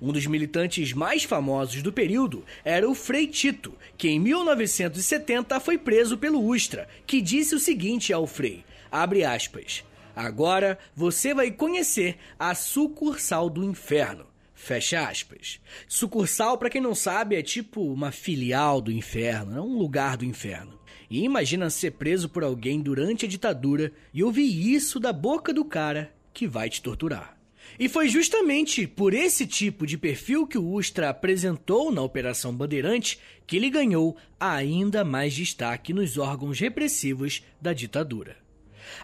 Um 0.00 0.12
dos 0.12 0.26
militantes 0.26 0.92
mais 0.92 1.24
famosos 1.24 1.82
do 1.82 1.92
período 1.92 2.44
era 2.64 2.88
o 2.88 2.94
Frei 2.94 3.26
Tito, 3.26 3.74
que 3.96 4.08
em 4.08 4.18
1970 4.18 5.58
foi 5.60 5.78
preso 5.78 6.16
pelo 6.18 6.44
Ustra, 6.44 6.88
que 7.06 7.20
disse 7.20 7.54
o 7.54 7.60
seguinte 7.60 8.12
ao 8.12 8.26
Frei, 8.26 8.64
abre 8.90 9.24
aspas, 9.24 9.84
agora 10.14 10.78
você 10.94 11.34
vai 11.34 11.50
conhecer 11.50 12.16
a 12.38 12.54
sucursal 12.54 13.50
do 13.50 13.64
inferno. 13.64 14.26
Fecha 14.54 15.06
aspas. 15.06 15.60
Sucursal, 15.86 16.56
para 16.56 16.70
quem 16.70 16.80
não 16.80 16.94
sabe, 16.94 17.36
é 17.36 17.42
tipo 17.42 17.82
uma 17.92 18.10
filial 18.10 18.80
do 18.80 18.90
inferno, 18.90 19.56
é 19.56 19.60
um 19.60 19.76
lugar 19.76 20.16
do 20.16 20.24
inferno. 20.24 20.80
E 21.10 21.22
imagina 21.22 21.70
ser 21.70 21.92
preso 21.92 22.28
por 22.28 22.42
alguém 22.42 22.80
durante 22.80 23.26
a 23.26 23.28
ditadura 23.28 23.92
e 24.12 24.24
ouvir 24.24 24.74
isso 24.74 24.98
da 24.98 25.12
boca 25.12 25.52
do 25.52 25.64
cara 25.64 26.12
que 26.32 26.48
vai 26.48 26.68
te 26.68 26.82
torturar. 26.82 27.35
E 27.78 27.88
foi 27.88 28.08
justamente 28.08 28.86
por 28.86 29.12
esse 29.12 29.46
tipo 29.46 29.86
de 29.86 29.98
perfil 29.98 30.46
que 30.46 30.56
o 30.56 30.72
Ustra 30.72 31.10
apresentou 31.10 31.92
na 31.92 32.02
Operação 32.02 32.54
Bandeirante 32.54 33.18
que 33.46 33.56
ele 33.56 33.68
ganhou 33.68 34.16
ainda 34.40 35.04
mais 35.04 35.34
destaque 35.34 35.92
nos 35.92 36.16
órgãos 36.16 36.58
repressivos 36.58 37.44
da 37.60 37.72
ditadura. 37.72 38.36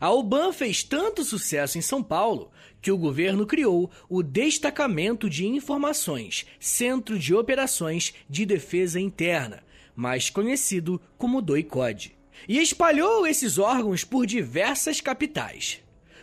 A 0.00 0.10
UBAN 0.10 0.52
fez 0.52 0.82
tanto 0.82 1.24
sucesso 1.24 1.76
em 1.76 1.82
São 1.82 2.02
Paulo 2.02 2.50
que 2.80 2.90
o 2.90 2.96
governo 2.96 3.46
criou 3.46 3.90
o 4.08 4.22
Destacamento 4.22 5.28
de 5.28 5.46
Informações, 5.46 6.46
Centro 6.58 7.18
de 7.18 7.34
Operações 7.34 8.14
de 8.28 8.46
Defesa 8.46 8.98
Interna, 8.98 9.62
mais 9.94 10.30
conhecido 10.30 11.00
como 11.18 11.42
DOICOD, 11.42 12.16
e 12.48 12.58
espalhou 12.58 13.26
esses 13.26 13.58
órgãos 13.58 14.02
por 14.04 14.26
diversas 14.26 15.00
capitais. 15.00 15.81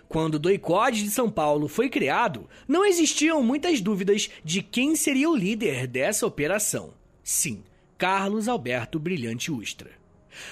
Quando 0.09 0.35
o 0.35 0.39
Doicode 0.39 1.03
de 1.03 1.11
São 1.11 1.29
Paulo 1.29 1.67
foi 1.67 1.87
criado, 1.87 2.49
não 2.67 2.83
existiam 2.83 3.43
muitas 3.43 3.79
dúvidas 3.79 4.27
de 4.43 4.63
quem 4.63 4.95
seria 4.95 5.29
o 5.29 5.35
líder 5.35 5.85
dessa 5.85 6.25
operação. 6.25 6.95
Sim, 7.23 7.61
Carlos 7.95 8.47
Alberto 8.47 8.99
Brilhante 8.99 9.51
Ustra. 9.51 9.98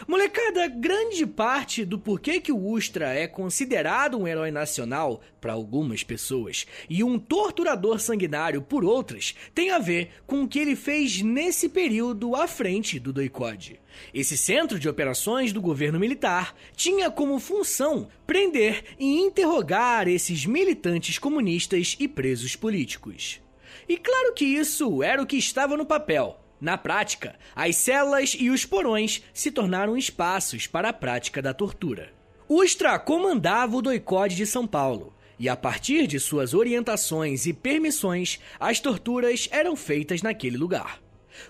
Molecada, 0.08 0.68
grande 0.68 1.26
parte 1.26 1.84
do 1.84 2.00
porquê 2.00 2.40
que 2.40 2.52
o 2.52 2.72
Ustra 2.72 3.14
é 3.14 3.28
considerado 3.28 4.18
um 4.18 4.28
herói 4.28 4.52
nacional 4.52 5.22
para 5.40 5.54
algumas 5.54 6.04
pessoas 6.04 6.66
e 6.90 7.04
um 7.04 7.18
torturador 7.20 8.00
sanguinário 8.00 8.62
por 8.62 8.84
outras 8.84 9.36
tem 9.54 9.72
a 9.72 9.80
ver 9.80 10.12
com 10.26 10.44
o 10.44 10.48
que 10.48 10.60
ele 10.60 10.76
fez 10.76 11.22
nesse 11.22 11.70
período 11.70 12.36
à 12.36 12.48
frente 12.48 13.00
do 13.00 13.14
Doicode. 13.14 13.80
Esse 14.14 14.38
centro 14.38 14.80
de 14.80 14.88
operações 14.88 15.52
do 15.52 15.62
governo 15.62 16.00
militar 16.00 16.56
tinha 16.76 17.10
como 17.10 17.40
função 17.40 18.08
prender 18.26 18.84
e 19.00 19.20
interrogar 19.20 20.08
esses 20.08 20.46
militantes 20.46 21.18
comunistas 21.18 21.96
e 22.00 22.08
presos 22.08 22.56
políticos. 22.56 23.42
E 23.88 23.98
claro 23.98 24.34
que 24.34 24.46
isso 24.46 25.02
era 25.02 25.22
o 25.22 25.26
que 25.26 25.38
estava 25.38 25.78
no 25.78 25.86
papel 25.86 26.40
na 26.60 26.78
prática, 26.78 27.36
as 27.56 27.76
celas 27.76 28.36
e 28.38 28.50
os 28.50 28.66
porões 28.66 29.24
se 29.34 29.52
tornaram 29.52 29.98
espaços 29.98 30.68
para 30.68 30.90
a 30.90 30.94
prática 30.94 31.42
da 31.42 31.54
tortura. 31.54 32.12
Ustra 32.50 32.98
comandava 32.98 33.76
o 33.76 33.82
doicode 33.82 34.36
de 34.36 34.46
São 34.46 34.66
Paulo. 34.66 35.14
E 35.40 35.48
a 35.48 35.56
partir 35.56 36.08
de 36.08 36.20
suas 36.20 36.54
orientações 36.54 37.46
e 37.46 37.54
permissões, 37.54 38.40
as 38.60 38.80
torturas 38.80 39.48
eram 39.52 39.76
feitas 39.76 40.24
naquele 40.24 40.58
lugar. 40.58 41.00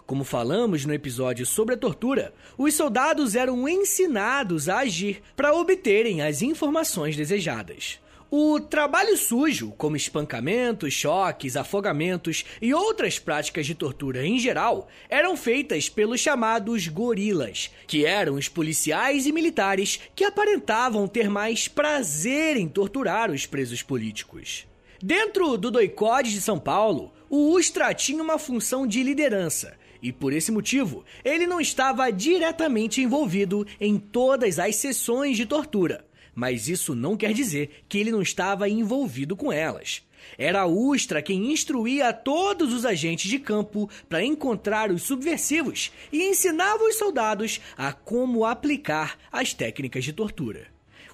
Como 0.06 0.26
falamos 0.26 0.86
no 0.86 0.93
episódio 0.93 1.46
sobre 1.46 1.76
a 1.76 1.78
tortura, 1.78 2.34
os 2.58 2.74
soldados 2.74 3.36
eram 3.36 3.67
ensinados 3.70 4.67
a 4.67 4.80
agir 4.80 5.22
para 5.36 5.54
obterem 5.54 6.22
as 6.22 6.41
informações 6.41 7.15
desejadas. 7.15 8.00
O 8.30 8.60
trabalho 8.60 9.16
sujo, 9.16 9.72
como 9.78 9.96
espancamentos, 9.96 10.94
choques, 10.94 11.56
afogamentos 11.56 12.44
e 12.62 12.74
outras 12.74 13.18
práticas 13.18 13.66
de 13.66 13.74
tortura 13.74 14.26
em 14.26 14.38
geral, 14.38 14.90
eram 15.10 15.38
feitas 15.38 15.88
pelos 15.88 16.20
chamados 16.20 16.90
gorilas, 16.90 17.72
que 17.88 18.06
eram 18.06 18.34
os 18.34 18.50
policiais 18.50 19.26
e 19.26 19.32
militares 19.32 20.02
que 20.13 20.26
aparentavam 20.26 21.08
ter 21.08 21.30
mais 21.30 21.70
prazer 21.70 22.58
em 22.58 22.68
torturar 22.68 23.32
os 23.32 23.46
presos 23.46 23.82
políticos. 23.82 24.68
Dentro 25.02 25.58
do 25.58 25.72
Doicode 25.72 26.34
de 26.34 26.42
São 26.42 26.60
Paulo, 26.60 27.13
o 27.30 27.52
Ustra 27.52 27.94
tinha 27.94 28.22
uma 28.22 28.38
função 28.38 28.86
de 28.86 29.04
liderança, 29.04 29.78
e 30.02 30.12
por 30.12 30.34
esse 30.34 30.52
motivo, 30.52 31.06
ele 31.24 31.48
não 31.48 31.62
estava 31.62 32.12
diretamente 32.12 33.02
envolvido 33.02 33.66
em 33.80 33.98
todas 33.98 34.60
as 34.60 34.76
sessões 34.76 35.38
de 35.38 35.46
tortura 35.46 36.06
mas 36.38 36.69
isso 36.69 36.93
não 36.93 37.17
quer 37.17 37.34
dizer 37.34 37.84
que 37.89 37.97
ele 37.97 38.12
não 38.12 38.21
estava 38.21 38.69
envolvido 38.69 39.36
com 39.36 39.52
elas. 39.52 40.04
Era 40.38 40.62
a 40.62 40.65
Ustra 40.67 41.19
quem 41.19 41.52
instruía 41.52 42.13
todos 42.13 42.71
os 42.73 42.86
agentes 42.86 43.28
de 43.28 43.39
campo 43.39 43.89
para 44.08 44.23
encontrar 44.23 44.91
os 44.91 45.02
subversivos 45.02 45.91
e 46.12 46.21
ensinava 46.21 46.84
os 46.84 46.95
soldados 46.95 47.60
a 47.76 47.91
como 47.91 48.45
aplicar 48.45 49.17
as 49.32 49.52
técnicas 49.52 50.04
de 50.04 50.13
tortura. 50.13 50.67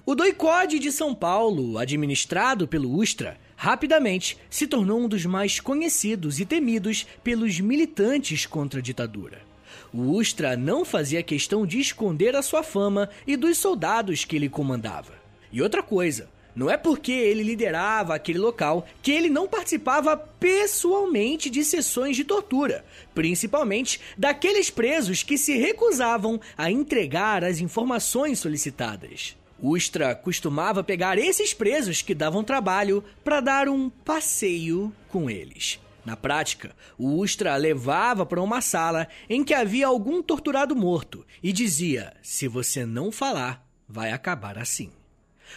O 0.04 0.14
Doicode 0.14 0.78
de 0.78 0.92
São 0.92 1.14
Paulo, 1.14 1.78
administrado 1.78 2.68
pelo 2.68 2.94
Ustra, 2.94 3.38
rapidamente 3.56 4.36
se 4.50 4.66
tornou 4.66 5.00
um 5.00 5.08
dos 5.08 5.24
mais 5.24 5.58
conhecidos 5.58 6.38
e 6.38 6.44
temidos 6.44 7.06
pelos 7.24 7.58
militantes 7.60 8.44
contra 8.44 8.80
a 8.80 8.82
ditadura. 8.82 9.53
O 9.92 10.12
Ustra 10.12 10.56
não 10.56 10.84
fazia 10.84 11.22
questão 11.22 11.66
de 11.66 11.80
esconder 11.80 12.34
a 12.36 12.42
sua 12.42 12.62
fama 12.62 13.08
e 13.26 13.36
dos 13.36 13.58
soldados 13.58 14.24
que 14.24 14.36
ele 14.36 14.48
comandava. 14.48 15.12
E 15.52 15.62
outra 15.62 15.82
coisa, 15.82 16.28
não 16.54 16.70
é 16.70 16.76
porque 16.76 17.10
ele 17.10 17.42
liderava 17.42 18.14
aquele 18.14 18.38
local 18.38 18.86
que 19.02 19.10
ele 19.10 19.28
não 19.28 19.48
participava 19.48 20.16
pessoalmente 20.16 21.50
de 21.50 21.64
sessões 21.64 22.16
de 22.16 22.24
tortura, 22.24 22.84
principalmente 23.14 24.00
daqueles 24.16 24.70
presos 24.70 25.22
que 25.22 25.36
se 25.36 25.56
recusavam 25.56 26.40
a 26.56 26.70
entregar 26.70 27.42
as 27.42 27.58
informações 27.58 28.38
solicitadas. 28.38 29.36
Ustra 29.60 30.14
costumava 30.14 30.84
pegar 30.84 31.18
esses 31.18 31.54
presos 31.54 32.02
que 32.02 32.14
davam 32.14 32.44
trabalho 32.44 33.02
para 33.24 33.40
dar 33.40 33.68
um 33.68 33.88
passeio 33.88 34.92
com 35.08 35.28
eles. 35.30 35.80
Na 36.04 36.16
prática, 36.16 36.76
o 36.98 37.14
Ustra 37.16 37.56
levava 37.56 38.26
para 38.26 38.42
uma 38.42 38.60
sala 38.60 39.08
em 39.28 39.42
que 39.42 39.54
havia 39.54 39.86
algum 39.86 40.22
torturado 40.22 40.76
morto 40.76 41.26
e 41.42 41.52
dizia: 41.52 42.12
se 42.22 42.46
você 42.46 42.84
não 42.84 43.10
falar, 43.10 43.66
vai 43.88 44.12
acabar 44.12 44.58
assim. 44.58 44.90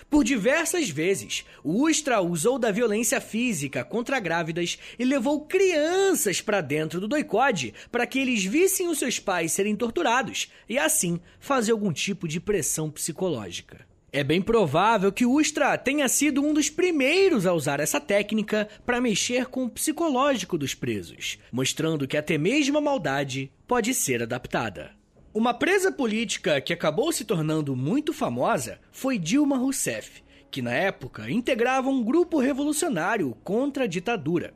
Por 0.09 0.23
diversas 0.23 0.89
vezes, 0.89 1.43
o 1.63 1.87
Ustra 1.87 2.21
usou 2.21 2.59
da 2.59 2.71
violência 2.71 3.19
física 3.19 3.83
contra 3.83 4.19
grávidas 4.19 4.77
e 4.97 5.03
levou 5.03 5.41
crianças 5.41 6.39
para 6.39 6.61
dentro 6.61 6.99
do 6.99 7.07
doicode 7.07 7.73
para 7.91 8.05
que 8.05 8.19
eles 8.19 8.43
vissem 8.43 8.87
os 8.87 8.99
seus 8.99 9.19
pais 9.19 9.51
serem 9.51 9.75
torturados 9.75 10.51
e 10.69 10.77
assim 10.77 11.19
fazer 11.39 11.71
algum 11.71 11.91
tipo 11.91 12.27
de 12.27 12.39
pressão 12.39 12.91
psicológica. 12.91 13.86
É 14.11 14.23
bem 14.23 14.41
provável 14.41 15.11
que 15.11 15.25
Ustra 15.25 15.77
tenha 15.77 16.07
sido 16.07 16.41
um 16.41 16.53
dos 16.53 16.69
primeiros 16.69 17.45
a 17.45 17.51
usar 17.51 17.81
essa 17.81 17.99
técnica 17.99 18.67
para 18.85 19.01
mexer 19.01 19.47
com 19.47 19.65
o 19.65 19.69
psicológico 19.69 20.57
dos 20.57 20.73
presos, 20.73 21.37
mostrando 21.51 22.07
que 22.07 22.15
até 22.15 22.37
mesmo 22.37 22.77
a 22.77 22.81
maldade 22.81 23.51
pode 23.67 23.93
ser 23.93 24.23
adaptada. 24.23 24.91
Uma 25.33 25.53
presa 25.53 25.91
política 25.91 26.61
que 26.61 26.71
acabou 26.71 27.11
se 27.11 27.25
tornando 27.25 27.75
muito 27.75 28.13
famosa 28.13 28.79
foi 28.93 29.19
Dilma 29.19 29.57
Rousseff, 29.57 30.23
que 30.49 30.61
na 30.61 30.71
época 30.73 31.29
integrava 31.29 31.89
um 31.89 32.01
grupo 32.01 32.39
revolucionário 32.39 33.35
contra 33.43 33.83
a 33.83 33.87
ditadura. 33.87 34.53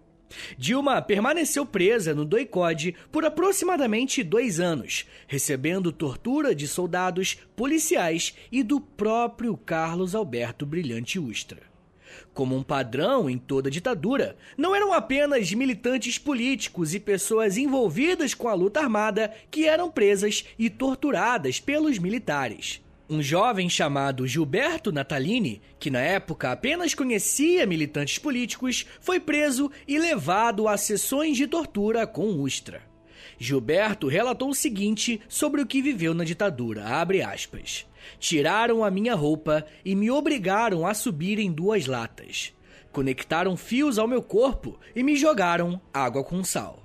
Dilma 0.57 1.01
permaneceu 1.01 1.65
presa 1.65 2.13
no 2.13 2.25
doicode 2.25 2.95
por 3.11 3.25
aproximadamente 3.25 4.23
dois 4.23 4.59
anos, 4.59 5.05
recebendo 5.27 5.91
tortura 5.91 6.53
de 6.53 6.67
soldados, 6.67 7.37
policiais 7.55 8.35
e 8.51 8.63
do 8.63 8.79
próprio 8.79 9.57
Carlos 9.57 10.15
Alberto 10.15 10.65
Brilhante 10.65 11.19
Ustra. 11.19 11.71
Como 12.33 12.55
um 12.55 12.63
padrão 12.63 13.29
em 13.29 13.37
toda 13.37 13.71
ditadura, 13.71 14.37
não 14.57 14.75
eram 14.75 14.93
apenas 14.93 15.51
militantes 15.51 16.17
políticos 16.17 16.93
e 16.93 16.99
pessoas 16.99 17.57
envolvidas 17.57 18.33
com 18.33 18.47
a 18.47 18.53
luta 18.53 18.79
armada 18.79 19.33
que 19.49 19.67
eram 19.67 19.89
presas 19.91 20.45
e 20.57 20.69
torturadas 20.69 21.59
pelos 21.59 21.97
militares. 21.97 22.81
Um 23.11 23.21
jovem 23.21 23.69
chamado 23.69 24.25
Gilberto 24.25 24.89
Natalini, 24.89 25.61
que 25.77 25.89
na 25.89 25.99
época 25.99 26.49
apenas 26.49 26.93
conhecia 26.93 27.65
militantes 27.65 28.17
políticos, 28.17 28.85
foi 29.01 29.19
preso 29.19 29.69
e 29.85 29.99
levado 29.99 30.65
a 30.65 30.77
sessões 30.77 31.35
de 31.35 31.45
tortura 31.45 32.07
com 32.07 32.29
Ustra. 32.39 32.81
Gilberto 33.37 34.07
relatou 34.07 34.49
o 34.49 34.55
seguinte 34.55 35.19
sobre 35.27 35.61
o 35.61 35.65
que 35.65 35.81
viveu 35.81 36.13
na 36.13 36.23
ditadura, 36.23 36.85
aspas, 37.27 37.85
Tiraram 38.17 38.81
a 38.81 38.89
minha 38.89 39.13
roupa 39.13 39.65
e 39.83 39.93
me 39.93 40.09
obrigaram 40.09 40.87
a 40.87 40.93
subir 40.93 41.37
em 41.37 41.51
duas 41.51 41.87
latas. 41.87 42.53
Conectaram 42.93 43.57
fios 43.57 43.99
ao 43.99 44.07
meu 44.07 44.21
corpo 44.21 44.79
e 44.95 45.03
me 45.03 45.17
jogaram 45.17 45.81
água 45.93 46.23
com 46.23 46.45
sal. 46.45 46.80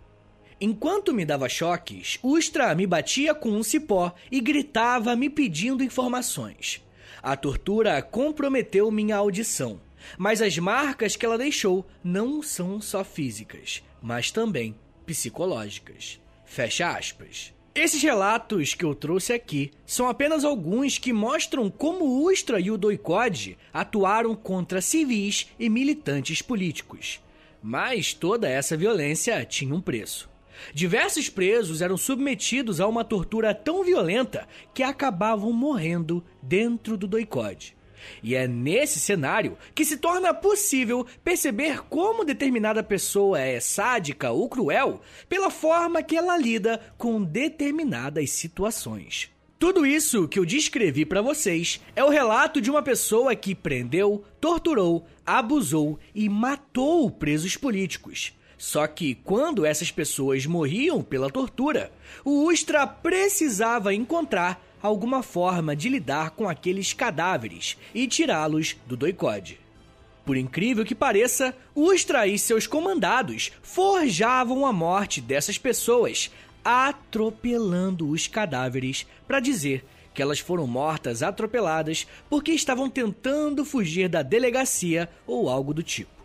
Enquanto 0.59 1.13
me 1.13 1.25
dava 1.25 1.51
choques, 1.51 2.19
Ustra 2.23 2.75
me 2.75 2.87
batia 2.87 3.35
com 3.35 3.51
um 3.51 3.63
cipó 3.63 4.15
e 4.33 4.41
gritava 4.41 5.15
me 5.15 5.29
pedindo 5.29 5.85
informações. 5.85 6.83
A 7.23 7.37
tortura 7.37 8.01
comprometeu 8.01 8.91
minha 8.91 9.17
audição, 9.17 9.79
mas 10.17 10.41
as 10.41 10.57
marcas 10.57 11.15
que 11.15 11.27
ela 11.27 11.37
deixou 11.37 11.87
não 12.03 12.43
são 12.43 12.81
só 12.81 13.05
físicas, 13.05 13.83
mas 14.01 14.31
também 14.31 14.75
psicológicas. 15.05 16.19
Fecha 16.47 16.89
aspas. 16.89 17.53
Esses 17.75 18.03
relatos 18.03 18.73
que 18.73 18.87
eu 18.87 18.95
trouxe 18.95 19.35
aqui 19.35 19.71
são 19.85 20.09
apenas 20.09 20.43
alguns 20.43 20.97
que 20.97 21.13
mostram 21.13 21.71
como 21.71 22.27
Ustra 22.27 22.59
e 22.59 22.71
o 22.71 22.79
Doicode 22.79 23.59
atuaram 23.75 24.35
contra 24.35 24.81
civis 24.81 25.49
e 25.59 25.69
militantes 25.69 26.41
políticos. 26.41 27.21
Mas 27.63 28.15
toda 28.15 28.49
essa 28.49 28.75
violência 28.75 29.45
tinha 29.45 29.75
um 29.75 29.81
preço. 29.83 30.35
Diversos 30.73 31.29
presos 31.29 31.81
eram 31.81 31.97
submetidos 31.97 32.81
a 32.81 32.87
uma 32.87 33.05
tortura 33.05 33.55
tão 33.55 33.85
violenta 33.85 34.47
que 34.75 34.83
acabavam 34.83 35.53
morrendo 35.53 36.25
dentro 36.43 36.97
do 36.97 37.07
doicode. 37.07 37.77
E 38.23 38.35
é 38.35 38.47
nesse 38.47 39.01
cenário 39.01 39.57
que 39.75 39.85
se 39.85 39.97
torna 39.97 40.33
possível 40.33 41.07
perceber 41.25 41.83
como 41.89 42.25
determinada 42.25 42.83
pessoa 42.83 43.41
é 43.41 43.59
sádica 43.61 44.31
ou 44.31 44.49
cruel 44.49 45.01
pela 45.29 45.51
forma 45.51 46.03
que 46.03 46.17
ela 46.17 46.37
lida 46.37 46.81
com 46.97 47.23
determinadas 47.23 48.31
situações. 48.31 49.31
Tudo 49.59 49.87
isso 49.87 50.29
que 50.29 50.39
eu 50.39 50.45
descrevi 50.45 51.07
para 51.07 51.23
vocês 51.23 51.81
é 51.95 52.05
o 52.05 52.11
relato 52.11 52.61
de 52.61 52.71
uma 52.71 52.83
pessoa 52.83 53.35
que 53.35 53.55
prendeu, 53.55 54.23
torturou, 54.39 55.07
abusou 55.25 55.99
e 56.15 56.29
matou 56.29 57.11
presos 57.11 57.57
políticos. 57.57 58.35
Só 58.59 58.87
que 58.87 59.15
quando 59.15 59.67
essas 59.67 59.91
pessoas 59.91 60.47
morriam 60.47 61.03
pela 61.03 61.31
tortura, 61.31 61.93
o 62.25 62.45
Ustra 62.51 62.87
precisava 62.87 63.93
encontrar 63.93 64.63
alguma 64.83 65.23
forma 65.23 65.77
de 65.77 65.89
lidar 65.89 66.31
com 66.31 66.49
aqueles 66.49 66.93
cadáveres 66.93 67.77
e 67.95 68.07
tirá-los 68.07 68.77
do 68.87 68.97
doicode. 68.97 69.61
Por 70.25 70.37
incrível 70.37 70.85
que 70.85 70.95
pareça, 70.95 71.55
Ustra 71.75 72.27
e 72.27 72.39
seus 72.39 72.67
comandados 72.67 73.53
forjavam 73.63 74.67
a 74.67 74.73
morte 74.73 75.21
dessas 75.21 75.59
pessoas, 75.59 76.31
atropelando 76.65 78.09
os 78.09 78.27
cadáveres 78.27 79.07
para 79.29 79.39
dizer 79.39 79.85
que 80.13 80.23
elas 80.23 80.41
foram 80.41 80.67
mortas 80.67 81.23
atropeladas 81.23 82.07
porque 82.29 82.51
estavam 82.51 82.89
tentando 82.89 83.65
fugir 83.65 84.09
da 84.09 84.23
delegacia 84.23 85.09
ou 85.27 85.49
algo 85.49 85.75
do 85.75 85.83
tipo. 85.83 86.16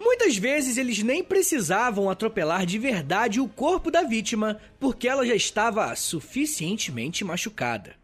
Muitas 0.00 0.36
vezes 0.36 0.76
eles 0.76 1.02
nem 1.02 1.24
precisavam 1.24 2.08
atropelar 2.08 2.64
de 2.64 2.78
verdade 2.78 3.40
o 3.40 3.48
corpo 3.48 3.90
da 3.90 4.02
vítima, 4.02 4.60
porque 4.78 5.08
ela 5.08 5.26
já 5.26 5.34
estava 5.34 5.94
suficientemente 5.96 7.24
machucada. 7.24 7.96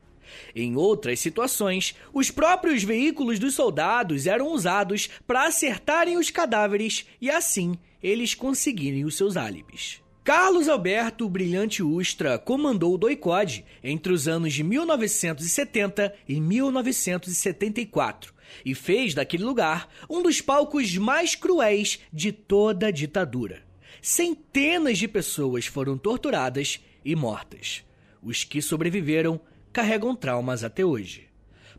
Em 0.54 0.76
outras 0.76 1.20
situações, 1.20 1.94
os 2.12 2.30
próprios 2.30 2.82
veículos 2.82 3.38
dos 3.38 3.54
soldados 3.54 4.26
eram 4.26 4.48
usados 4.48 5.08
para 5.26 5.46
acertarem 5.46 6.16
os 6.16 6.30
cadáveres 6.30 7.06
e 7.20 7.30
assim 7.30 7.78
eles 8.02 8.34
conseguirem 8.34 9.04
os 9.04 9.16
seus 9.16 9.36
álibis. 9.36 10.02
Carlos 10.24 10.68
Alberto 10.68 11.28
Brilhante 11.28 11.82
Ustra 11.82 12.38
comandou 12.38 12.94
o 12.94 12.98
doicode 12.98 13.64
entre 13.82 14.12
os 14.12 14.26
anos 14.26 14.52
de 14.54 14.64
1970 14.64 16.14
e 16.26 16.40
1974 16.40 18.33
e 18.64 18.74
fez 18.74 19.14
daquele 19.14 19.44
lugar 19.44 19.88
um 20.08 20.22
dos 20.22 20.40
palcos 20.40 20.96
mais 20.96 21.34
cruéis 21.34 22.00
de 22.12 22.32
toda 22.32 22.88
a 22.88 22.90
ditadura. 22.90 23.62
Centenas 24.02 24.98
de 24.98 25.08
pessoas 25.08 25.66
foram 25.66 25.96
torturadas 25.96 26.80
e 27.04 27.16
mortas. 27.16 27.84
Os 28.22 28.44
que 28.44 28.60
sobreviveram 28.60 29.40
carregam 29.72 30.14
traumas 30.14 30.62
até 30.62 30.84
hoje. 30.84 31.28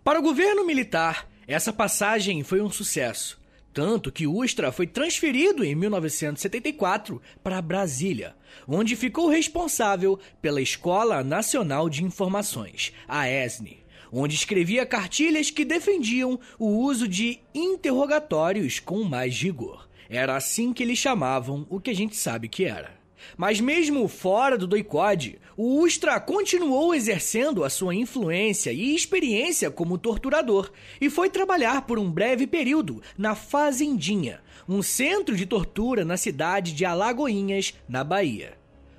Para 0.03 0.19
o 0.19 0.23
governo 0.23 0.65
militar, 0.65 1.29
essa 1.47 1.71
passagem 1.71 2.43
foi 2.43 2.61
um 2.61 2.69
sucesso 2.69 3.39
tanto 3.75 4.09
que 4.09 4.25
Ustra 4.25 4.71
foi 4.71 4.87
transferido 4.87 5.61
em 5.61 5.75
1974 5.75 7.21
para 7.43 7.61
Brasília, 7.61 8.33
onde 8.65 8.95
ficou 8.95 9.27
responsável 9.27 10.17
pela 10.41 10.61
Escola 10.61 11.21
Nacional 11.25 11.89
de 11.89 12.01
Informações, 12.01 12.93
a 13.05 13.29
ESNE, 13.29 13.83
onde 14.11 14.35
escrevia 14.35 14.85
cartilhas 14.85 15.49
que 15.49 15.65
defendiam 15.65 16.39
o 16.59 16.67
uso 16.67 17.07
de 17.07 17.39
interrogatórios 17.53 18.79
com 18.79 19.03
mais 19.03 19.39
rigor. 19.41 19.87
Era 20.09 20.35
assim 20.35 20.73
que 20.73 20.83
eles 20.83 20.99
chamavam 20.99 21.65
o 21.69 21.79
que 21.79 21.89
a 21.89 21.95
gente 21.95 22.15
sabe 22.15 22.47
que 22.47 22.65
era. 22.65 22.95
Mas 23.37 23.59
mesmo 23.59 24.07
fora 24.07 24.57
do 24.57 24.67
doicode, 24.67 25.39
o 25.57 25.79
Ustra 25.79 26.19
continuou 26.19 26.93
exercendo 26.93 27.63
a 27.63 27.69
sua 27.69 27.95
influência 27.95 28.71
e 28.71 28.93
experiência 28.93 29.71
como 29.71 29.97
torturador 29.97 30.71
e 30.99 31.09
foi 31.09 31.29
trabalhar 31.29 31.83
por 31.83 31.97
um 31.97 32.11
breve 32.11 32.45
período 32.45 33.01
na 33.17 33.33
Fazendinha, 33.35 34.41
um 34.67 34.81
centro 34.81 35.35
de 35.35 35.45
tortura 35.45 36.05
na 36.05 36.17
cidade 36.17 36.73
de 36.73 36.85
Alagoinhas, 36.85 37.73
na 37.87 38.03
Bahia. 38.03 38.57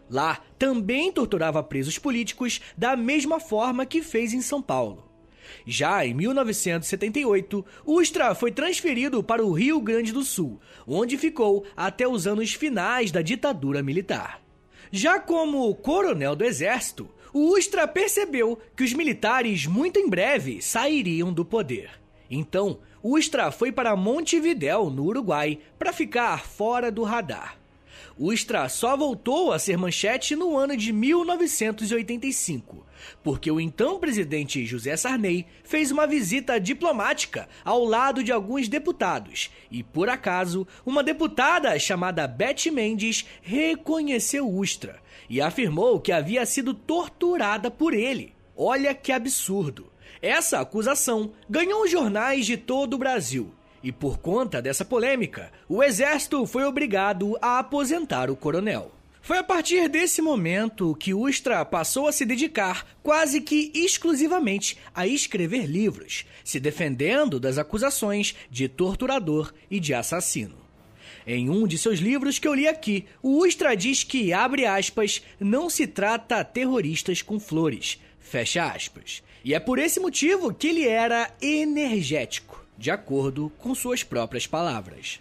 Lá 0.09 0.41
também 0.59 1.11
torturava 1.11 1.63
presos 1.63 1.99
políticos 1.99 2.61
da 2.77 2.97
mesma 2.97 3.41
forma 3.41 3.85
que 3.85 4.03
fez 4.03 4.33
em 4.33 4.41
São 4.41 4.63
Paulo. 4.63 5.05
Já 5.67 6.05
em 6.05 6.15
1978, 6.15 7.65
Ustra 7.85 8.35
foi 8.35 8.51
transferido 8.51 9.23
para 9.23 9.45
o 9.45 9.53
Rio 9.53 9.81
Grande 9.81 10.13
do 10.13 10.23
Sul, 10.23 10.61
onde 10.87 11.17
ficou 11.17 11.65
até 11.77 12.07
os 12.07 12.27
anos 12.27 12.53
finais 12.53 13.11
da 13.11 13.23
ditadura 13.23 13.83
militar. 13.83 14.41
Já 14.91 15.19
como 15.19 15.75
coronel 15.75 16.37
do 16.37 16.45
exército, 16.45 17.09
o 17.33 17.57
Ustra 17.57 17.87
percebeu 17.87 18.59
que 18.77 18.85
os 18.85 18.93
militares 18.93 19.67
muito 19.67 19.99
em 19.99 20.09
breve 20.09 20.63
sairiam 20.63 21.33
do 21.33 21.45
poder. 21.45 21.91
Então, 22.31 22.79
Ustra 23.03 23.51
foi 23.51 23.71
para 23.71 23.95
Montevidéu, 23.97 24.91
no 24.91 25.05
Uruguai, 25.05 25.59
para 25.79 25.93
ficar 25.93 26.45
fora 26.45 26.91
do 26.91 27.03
radar. 27.03 27.59
Ustra 28.19 28.67
só 28.71 28.97
voltou 28.97 29.53
a 29.53 29.59
ser 29.59 29.77
manchete 29.77 30.35
no 30.35 30.57
ano 30.57 30.75
de 30.75 30.91
1985, 30.91 32.87
porque 33.23 33.51
o 33.51 33.61
então 33.61 34.01
presidente 34.01 34.65
José 34.65 34.97
Sarney 34.97 35.45
fez 35.63 35.91
uma 35.91 36.07
visita 36.07 36.59
diplomática 36.59 37.47
ao 37.63 37.85
lado 37.85 38.25
de 38.25 38.33
alguns 38.33 38.69
deputados 38.69 39.51
e, 39.71 39.83
por 39.83 40.09
acaso, 40.09 40.67
uma 40.87 41.03
deputada 41.05 41.79
chamada 41.79 42.27
Beth 42.27 42.71
Mendes 42.73 43.27
reconheceu 43.43 44.49
Ustra 44.49 44.99
e 45.29 45.39
afirmou 45.43 46.01
que 46.01 46.11
havia 46.11 46.47
sido 46.47 46.73
torturada 46.73 47.71
por 47.71 47.93
ele. 47.93 48.35
Olha 48.57 48.95
que 48.95 49.13
absurdo! 49.13 49.93
Essa 50.23 50.61
acusação 50.61 51.33
ganhou 51.51 51.87
jornais 51.87 52.47
de 52.47 52.57
todo 52.57 52.95
o 52.95 52.99
Brasil 52.99 53.53
e 53.87 53.93
por 53.93 54.19
conta 54.19 54.61
dessa 54.61 54.85
polêmica, 54.85 55.53
o 55.69 55.81
exército 55.81 56.45
foi 56.45 56.65
obrigado 56.65 57.39
a 57.41 57.61
aposentar 57.61 58.29
o 58.29 58.35
coronel. 58.35 58.91
Foi 59.23 59.39
a 59.39 59.45
partir 59.45 59.89
desse 59.89 60.21
momento 60.21 60.97
que 60.97 61.15
Ustra 61.15 61.65
passou 61.65 62.09
a 62.09 62.13
se 62.13 62.25
dedicar 62.25 62.85
quase 63.01 63.41
que 63.41 63.71
exclusivamente 63.73 64.77
a 64.93 65.07
escrever 65.07 65.67
livros, 65.67 66.27
se 66.43 66.59
defendendo 66.59 67.39
das 67.39 67.59
acusações 67.59 68.35
de 68.51 68.69
torturador 68.69 69.55
e 69.71 69.79
de 69.79 69.95
assassino. 69.95 70.57
Em 71.25 71.49
um 71.49 71.65
de 71.65 71.79
seus 71.79 72.01
livros 72.01 72.41
que 72.41 72.49
eu 72.49 72.55
li 72.55 72.67
aqui, 72.67 73.05
o 73.23 73.45
Ustra 73.47 73.77
diz 73.77 74.03
que, 74.03 74.33
abre 74.33 74.67
aspas, 74.67 75.23
não 75.39 75.71
se 75.71 75.87
trata 75.87 76.43
terroristas 76.43 77.23
com 77.23 77.39
flores, 77.39 78.01
fecha 78.19 78.65
aspas. 78.65 79.23
E 79.45 79.55
é 79.55 79.61
por 79.61 79.79
esse 79.79 80.01
motivo 80.01 80.53
que 80.53 80.67
ele 80.67 80.89
era 80.89 81.33
energético 81.41 82.66
de 82.79 82.91
acordo 82.91 83.51
com 83.59 83.75
suas 83.75 84.03
próprias 84.03 84.47
palavras. 84.47 85.21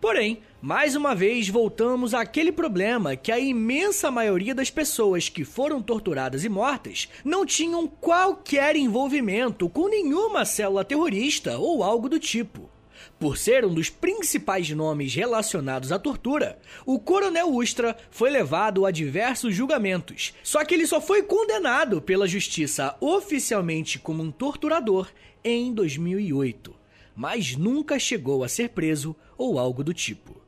Porém, 0.00 0.38
mais 0.60 0.94
uma 0.94 1.14
vez 1.14 1.48
voltamos 1.48 2.14
àquele 2.14 2.52
problema 2.52 3.16
que 3.16 3.32
a 3.32 3.38
imensa 3.38 4.10
maioria 4.10 4.54
das 4.54 4.70
pessoas 4.70 5.28
que 5.28 5.44
foram 5.44 5.82
torturadas 5.82 6.44
e 6.44 6.48
mortas 6.48 7.08
não 7.24 7.44
tinham 7.44 7.86
qualquer 7.86 8.76
envolvimento 8.76 9.68
com 9.68 9.88
nenhuma 9.88 10.44
célula 10.44 10.84
terrorista 10.84 11.58
ou 11.58 11.82
algo 11.82 12.08
do 12.08 12.18
tipo. 12.18 12.70
Por 13.18 13.36
ser 13.36 13.64
um 13.64 13.72
dos 13.72 13.90
principais 13.90 14.68
nomes 14.70 15.14
relacionados 15.14 15.92
à 15.92 15.98
tortura, 15.98 16.58
o 16.84 16.98
Coronel 16.98 17.52
Ustra 17.54 17.96
foi 18.10 18.30
levado 18.30 18.84
a 18.86 18.90
diversos 18.90 19.54
julgamentos, 19.54 20.34
só 20.42 20.64
que 20.64 20.74
ele 20.74 20.86
só 20.86 21.00
foi 21.00 21.22
condenado 21.22 22.00
pela 22.00 22.26
justiça 22.26 22.96
oficialmente 23.00 23.98
como 23.98 24.22
um 24.22 24.30
torturador 24.30 25.08
em 25.44 25.72
2008 25.72 26.83
mas 27.14 27.56
nunca 27.56 27.98
chegou 27.98 28.42
a 28.42 28.48
ser 28.48 28.70
preso 28.70 29.14
ou 29.36 29.58
algo 29.58 29.84
do 29.84 29.94
tipo. 29.94 30.40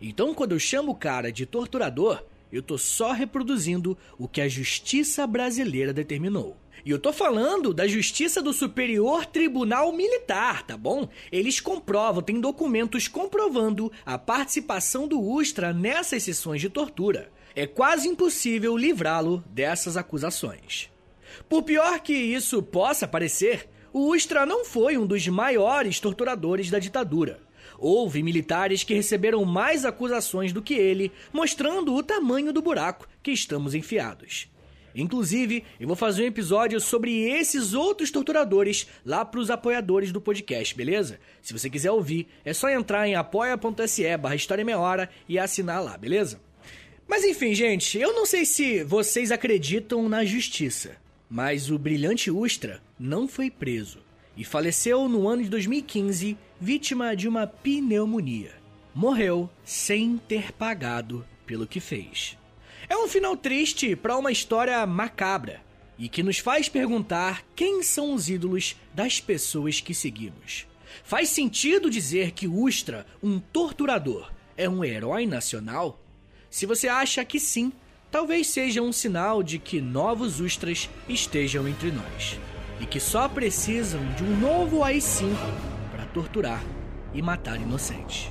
Então, 0.00 0.34
quando 0.34 0.52
eu 0.52 0.58
chamo 0.58 0.92
o 0.92 0.96
cara 0.96 1.30
de 1.30 1.46
torturador, 1.46 2.24
eu 2.52 2.62
tô 2.62 2.76
só 2.76 3.12
reproduzindo 3.12 3.96
o 4.18 4.28
que 4.28 4.40
a 4.40 4.48
justiça 4.48 5.26
brasileira 5.26 5.92
determinou. 5.92 6.56
E 6.84 6.90
eu 6.90 6.98
tô 6.98 7.12
falando 7.12 7.72
da 7.72 7.86
justiça 7.86 8.42
do 8.42 8.52
Superior 8.52 9.24
Tribunal 9.24 9.92
Militar, 9.92 10.66
tá 10.66 10.76
bom? 10.76 11.08
Eles 11.30 11.60
comprovam, 11.60 12.22
tem 12.22 12.40
documentos 12.40 13.06
comprovando 13.06 13.92
a 14.04 14.18
participação 14.18 15.06
do 15.06 15.20
Ustra 15.20 15.72
nessas 15.72 16.24
sessões 16.24 16.60
de 16.60 16.68
tortura. 16.68 17.30
É 17.54 17.66
quase 17.66 18.08
impossível 18.08 18.76
livrá-lo 18.76 19.44
dessas 19.48 19.96
acusações. 19.96 20.90
Por 21.48 21.62
pior 21.62 22.00
que 22.00 22.12
isso 22.12 22.62
possa 22.62 23.06
parecer, 23.06 23.68
o 23.92 24.14
Ustra 24.14 24.46
não 24.46 24.64
foi 24.64 24.96
um 24.96 25.06
dos 25.06 25.26
maiores 25.28 26.00
torturadores 26.00 26.70
da 26.70 26.78
ditadura. 26.78 27.40
Houve 27.78 28.22
militares 28.22 28.84
que 28.84 28.94
receberam 28.94 29.44
mais 29.44 29.84
acusações 29.84 30.52
do 30.52 30.62
que 30.62 30.74
ele, 30.74 31.12
mostrando 31.32 31.94
o 31.94 32.02
tamanho 32.02 32.52
do 32.52 32.62
buraco 32.62 33.08
que 33.22 33.32
estamos 33.32 33.74
enfiados. 33.74 34.48
Inclusive, 34.94 35.64
eu 35.80 35.86
vou 35.86 35.96
fazer 35.96 36.22
um 36.22 36.26
episódio 36.26 36.80
sobre 36.80 37.28
esses 37.28 37.74
outros 37.74 38.10
torturadores 38.10 38.86
lá 39.04 39.24
para 39.24 39.40
os 39.40 39.50
apoiadores 39.50 40.12
do 40.12 40.20
podcast, 40.20 40.74
beleza? 40.74 41.18
Se 41.40 41.52
você 41.52 41.68
quiser 41.68 41.90
ouvir, 41.90 42.28
é 42.44 42.52
só 42.52 42.70
entrar 42.70 43.06
em 43.08 43.14
apoia.se 43.14 44.16
barra 44.16 44.36
História 44.36 44.64
Meia 44.64 44.78
Hora 44.78 45.10
e 45.28 45.38
assinar 45.38 45.82
lá, 45.82 45.96
beleza? 45.96 46.40
Mas 47.08 47.24
enfim, 47.24 47.54
gente, 47.54 47.98
eu 47.98 48.14
não 48.14 48.24
sei 48.24 48.44
se 48.44 48.84
vocês 48.84 49.32
acreditam 49.32 50.08
na 50.08 50.24
justiça, 50.24 50.96
mas 51.28 51.70
o 51.70 51.78
brilhante 51.78 52.30
Ustra 52.30 52.80
não 53.02 53.26
foi 53.26 53.50
preso 53.50 53.98
e 54.36 54.44
faleceu 54.44 55.08
no 55.08 55.28
ano 55.28 55.42
de 55.42 55.48
2015 55.48 56.38
vítima 56.60 57.16
de 57.16 57.26
uma 57.26 57.48
pneumonia. 57.48 58.52
Morreu 58.94 59.50
sem 59.64 60.16
ter 60.16 60.52
pagado 60.52 61.26
pelo 61.44 61.66
que 61.66 61.80
fez. 61.80 62.38
É 62.88 62.96
um 62.96 63.08
final 63.08 63.36
triste 63.36 63.96
para 63.96 64.16
uma 64.16 64.30
história 64.30 64.86
macabra 64.86 65.60
e 65.98 66.08
que 66.08 66.22
nos 66.22 66.38
faz 66.38 66.68
perguntar 66.68 67.44
quem 67.56 67.82
são 67.82 68.14
os 68.14 68.28
ídolos 68.28 68.76
das 68.94 69.20
pessoas 69.20 69.80
que 69.80 69.94
seguimos. 69.94 70.66
Faz 71.02 71.28
sentido 71.28 71.90
dizer 71.90 72.30
que 72.30 72.46
Ustra, 72.46 73.04
um 73.20 73.40
torturador, 73.40 74.30
é 74.56 74.68
um 74.68 74.84
herói 74.84 75.26
nacional? 75.26 76.00
Se 76.48 76.66
você 76.66 76.86
acha 76.86 77.24
que 77.24 77.40
sim, 77.40 77.72
talvez 78.12 78.46
seja 78.46 78.80
um 78.80 78.92
sinal 78.92 79.42
de 79.42 79.58
que 79.58 79.80
novos 79.80 80.38
Ustras 80.38 80.88
estejam 81.08 81.66
entre 81.66 81.90
nós 81.90 82.38
e 82.82 82.86
que 82.86 82.98
só 82.98 83.28
precisam 83.28 84.04
de 84.16 84.24
um 84.24 84.36
novo 84.40 84.82
AI-5 84.82 85.36
para 85.92 86.04
torturar 86.06 86.60
e 87.14 87.22
matar 87.22 87.60
inocentes. 87.60 88.28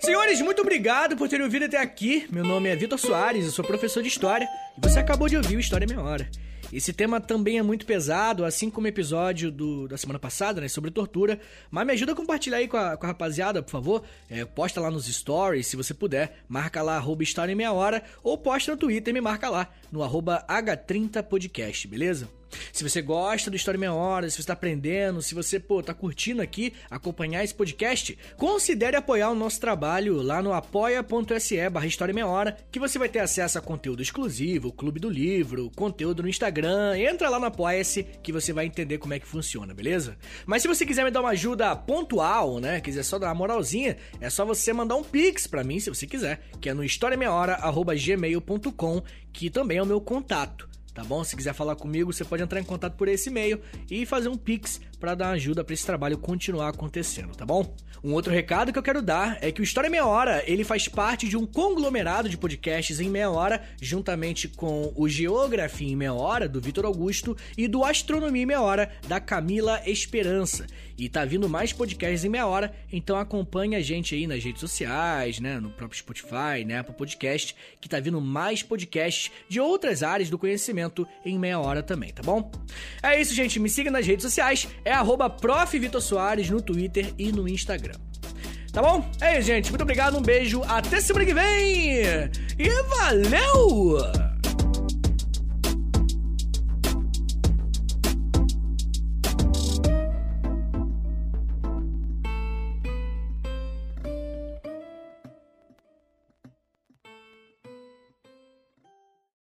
Senhores, 0.00 0.42
muito 0.42 0.60
obrigado 0.60 1.16
por 1.16 1.28
terem 1.28 1.44
ouvido 1.44 1.64
até 1.64 1.78
aqui. 1.78 2.26
Meu 2.30 2.44
nome 2.44 2.68
é 2.68 2.76
Vitor 2.76 2.98
Soares, 2.98 3.46
eu 3.46 3.50
sou 3.50 3.64
professor 3.64 4.02
de 4.02 4.08
História 4.08 4.46
e 4.76 4.80
você 4.86 4.98
acabou 4.98 5.28
de 5.28 5.36
ouvir 5.36 5.56
o 5.56 5.60
História 5.60 5.86
Meia 5.86 6.02
Hora. 6.02 6.30
Esse 6.72 6.92
tema 6.92 7.20
também 7.20 7.58
é 7.58 7.62
muito 7.62 7.86
pesado, 7.86 8.44
assim 8.44 8.70
como 8.70 8.86
o 8.86 8.88
episódio 8.88 9.50
do, 9.50 9.88
da 9.88 9.96
semana 9.96 10.18
passada, 10.18 10.60
né, 10.60 10.68
sobre 10.68 10.90
tortura. 10.90 11.40
Mas 11.70 11.86
me 11.86 11.92
ajuda 11.92 12.12
a 12.12 12.16
compartilhar 12.16 12.58
aí 12.58 12.68
com 12.68 12.76
a, 12.76 12.96
com 12.96 13.06
a 13.06 13.08
rapaziada, 13.08 13.62
por 13.62 13.70
favor. 13.70 14.04
É, 14.28 14.44
posta 14.44 14.80
lá 14.80 14.90
nos 14.90 15.06
stories, 15.06 15.66
se 15.66 15.76
você 15.76 15.94
puder. 15.94 16.44
Marca 16.48 16.82
lá, 16.82 16.96
arroba 16.96 17.22
História 17.22 17.52
em 17.52 17.56
Meia 17.56 17.72
Hora. 17.72 18.02
Ou 18.22 18.36
posta 18.36 18.72
no 18.72 18.78
Twitter 18.78 19.10
e 19.10 19.14
me 19.14 19.20
marca 19.20 19.48
lá, 19.48 19.72
no 19.90 20.02
arroba 20.02 20.44
H30podcast, 20.48 21.88
beleza? 21.88 22.37
Se 22.72 22.88
você 22.88 23.02
gosta 23.02 23.50
do 23.50 23.56
História 23.56 23.78
Meia 23.78 23.92
Hora, 23.92 24.28
se 24.28 24.36
você 24.36 24.42
está 24.42 24.52
aprendendo, 24.52 25.22
se 25.22 25.34
você, 25.34 25.60
pô, 25.60 25.82
tá 25.82 25.94
curtindo 25.94 26.40
aqui 26.40 26.72
acompanhar 26.90 27.44
esse 27.44 27.54
podcast, 27.54 28.18
considere 28.36 28.96
apoiar 28.96 29.30
o 29.30 29.34
nosso 29.34 29.60
trabalho 29.60 30.22
lá 30.22 30.42
no 30.42 30.52
apoia.se 30.52 31.68
barra 31.70 31.86
História 31.86 32.14
Meia 32.14 32.26
Hora, 32.26 32.56
que 32.70 32.78
você 32.78 32.98
vai 32.98 33.08
ter 33.08 33.20
acesso 33.20 33.58
a 33.58 33.62
conteúdo 33.62 34.02
exclusivo, 34.02 34.72
Clube 34.72 35.00
do 35.00 35.10
Livro, 35.10 35.70
conteúdo 35.74 36.22
no 36.22 36.28
Instagram. 36.28 36.96
Entra 36.98 37.28
lá 37.28 37.38
no 37.38 37.46
Apoia-se 37.46 38.04
que 38.22 38.32
você 38.32 38.52
vai 38.52 38.66
entender 38.66 38.98
como 38.98 39.14
é 39.14 39.18
que 39.18 39.26
funciona, 39.26 39.74
beleza? 39.74 40.16
Mas 40.46 40.62
se 40.62 40.68
você 40.68 40.86
quiser 40.86 41.04
me 41.04 41.10
dar 41.10 41.20
uma 41.20 41.30
ajuda 41.30 41.74
pontual, 41.74 42.60
né, 42.60 42.80
quiser 42.80 43.02
só 43.02 43.18
dar 43.18 43.26
uma 43.28 43.34
moralzinha, 43.34 43.96
é 44.20 44.30
só 44.30 44.44
você 44.44 44.72
mandar 44.72 44.94
um 44.96 45.02
pix 45.02 45.46
pra 45.46 45.64
mim, 45.64 45.80
se 45.80 45.90
você 45.90 46.06
quiser, 46.06 46.42
que 46.60 46.68
é 46.68 46.74
no 46.74 46.84
historiameiahora.gmail.com, 46.84 49.02
que 49.32 49.50
também 49.50 49.78
é 49.78 49.82
o 49.82 49.86
meu 49.86 50.00
contato 50.00 50.68
tá 50.98 51.04
bom? 51.04 51.22
Se 51.22 51.36
quiser 51.36 51.54
falar 51.54 51.76
comigo, 51.76 52.12
você 52.12 52.24
pode 52.24 52.42
entrar 52.42 52.58
em 52.58 52.64
contato 52.64 52.96
por 52.96 53.06
esse 53.06 53.30
e-mail 53.30 53.60
e 53.88 54.04
fazer 54.04 54.28
um 54.28 54.36
pix 54.36 54.80
para 54.98 55.14
dar 55.14 55.30
ajuda 55.30 55.62
para 55.62 55.72
esse 55.72 55.86
trabalho 55.86 56.18
continuar 56.18 56.70
acontecendo, 56.70 57.36
tá 57.36 57.46
bom? 57.46 57.72
Um 58.02 58.12
outro 58.12 58.32
recado 58.32 58.72
que 58.72 58.78
eu 58.78 58.82
quero 58.82 59.00
dar 59.00 59.38
é 59.40 59.52
que 59.52 59.60
o 59.60 59.64
História 59.64 59.88
Meia 59.88 60.06
Hora, 60.06 60.42
ele 60.44 60.64
faz 60.64 60.88
parte 60.88 61.28
de 61.28 61.36
um 61.36 61.46
conglomerado 61.46 62.28
de 62.28 62.36
podcasts 62.36 62.98
em 62.98 63.08
meia 63.08 63.30
hora, 63.30 63.62
juntamente 63.80 64.48
com 64.48 64.92
o 64.96 65.08
Geografia 65.08 65.88
em 65.88 65.96
Meia 65.96 66.12
Hora, 66.12 66.48
do 66.48 66.60
Vitor 66.60 66.84
Augusto, 66.84 67.36
e 67.56 67.68
do 67.68 67.84
Astronomia 67.84 68.42
em 68.42 68.46
Meia 68.46 68.60
Hora, 68.60 68.90
da 69.06 69.20
Camila 69.20 69.80
Esperança. 69.86 70.66
E 70.98 71.08
tá 71.08 71.24
vindo 71.24 71.48
mais 71.48 71.72
podcasts 71.72 72.24
em 72.24 72.28
meia 72.28 72.46
hora, 72.46 72.74
então 72.92 73.16
acompanhe 73.16 73.76
a 73.76 73.80
gente 73.80 74.16
aí 74.16 74.26
nas 74.26 74.42
redes 74.42 74.60
sociais, 74.60 75.38
né, 75.38 75.60
no 75.60 75.70
próprio 75.70 75.96
Spotify, 75.96 76.64
né, 76.66 76.78
Apple 76.78 76.94
Podcast, 76.94 77.54
que 77.80 77.88
tá 77.88 78.00
vindo 78.00 78.20
mais 78.20 78.64
podcasts 78.64 79.30
de 79.48 79.60
outras 79.60 80.02
áreas 80.02 80.28
do 80.28 80.36
conhecimento 80.36 81.06
em 81.24 81.38
meia 81.38 81.60
hora 81.60 81.84
também, 81.84 82.12
tá 82.12 82.22
bom? 82.22 82.50
É 83.00 83.20
isso, 83.20 83.32
gente, 83.32 83.60
me 83.60 83.70
siga 83.70 83.92
nas 83.92 84.04
redes 84.04 84.24
sociais, 84.24 84.66
é 84.84 84.92
arroba 84.92 85.28
no 86.50 86.60
Twitter 86.60 87.14
e 87.16 87.30
no 87.30 87.48
Instagram. 87.48 87.94
Tá 88.72 88.82
bom? 88.82 89.08
É 89.20 89.38
isso, 89.38 89.46
gente. 89.46 89.70
Muito 89.70 89.82
obrigado, 89.82 90.18
um 90.18 90.22
beijo, 90.22 90.62
até 90.64 91.00
semana 91.00 91.24
que 91.24 91.34
vem! 91.34 92.02
E 92.58 92.82
valeu! 92.88 94.37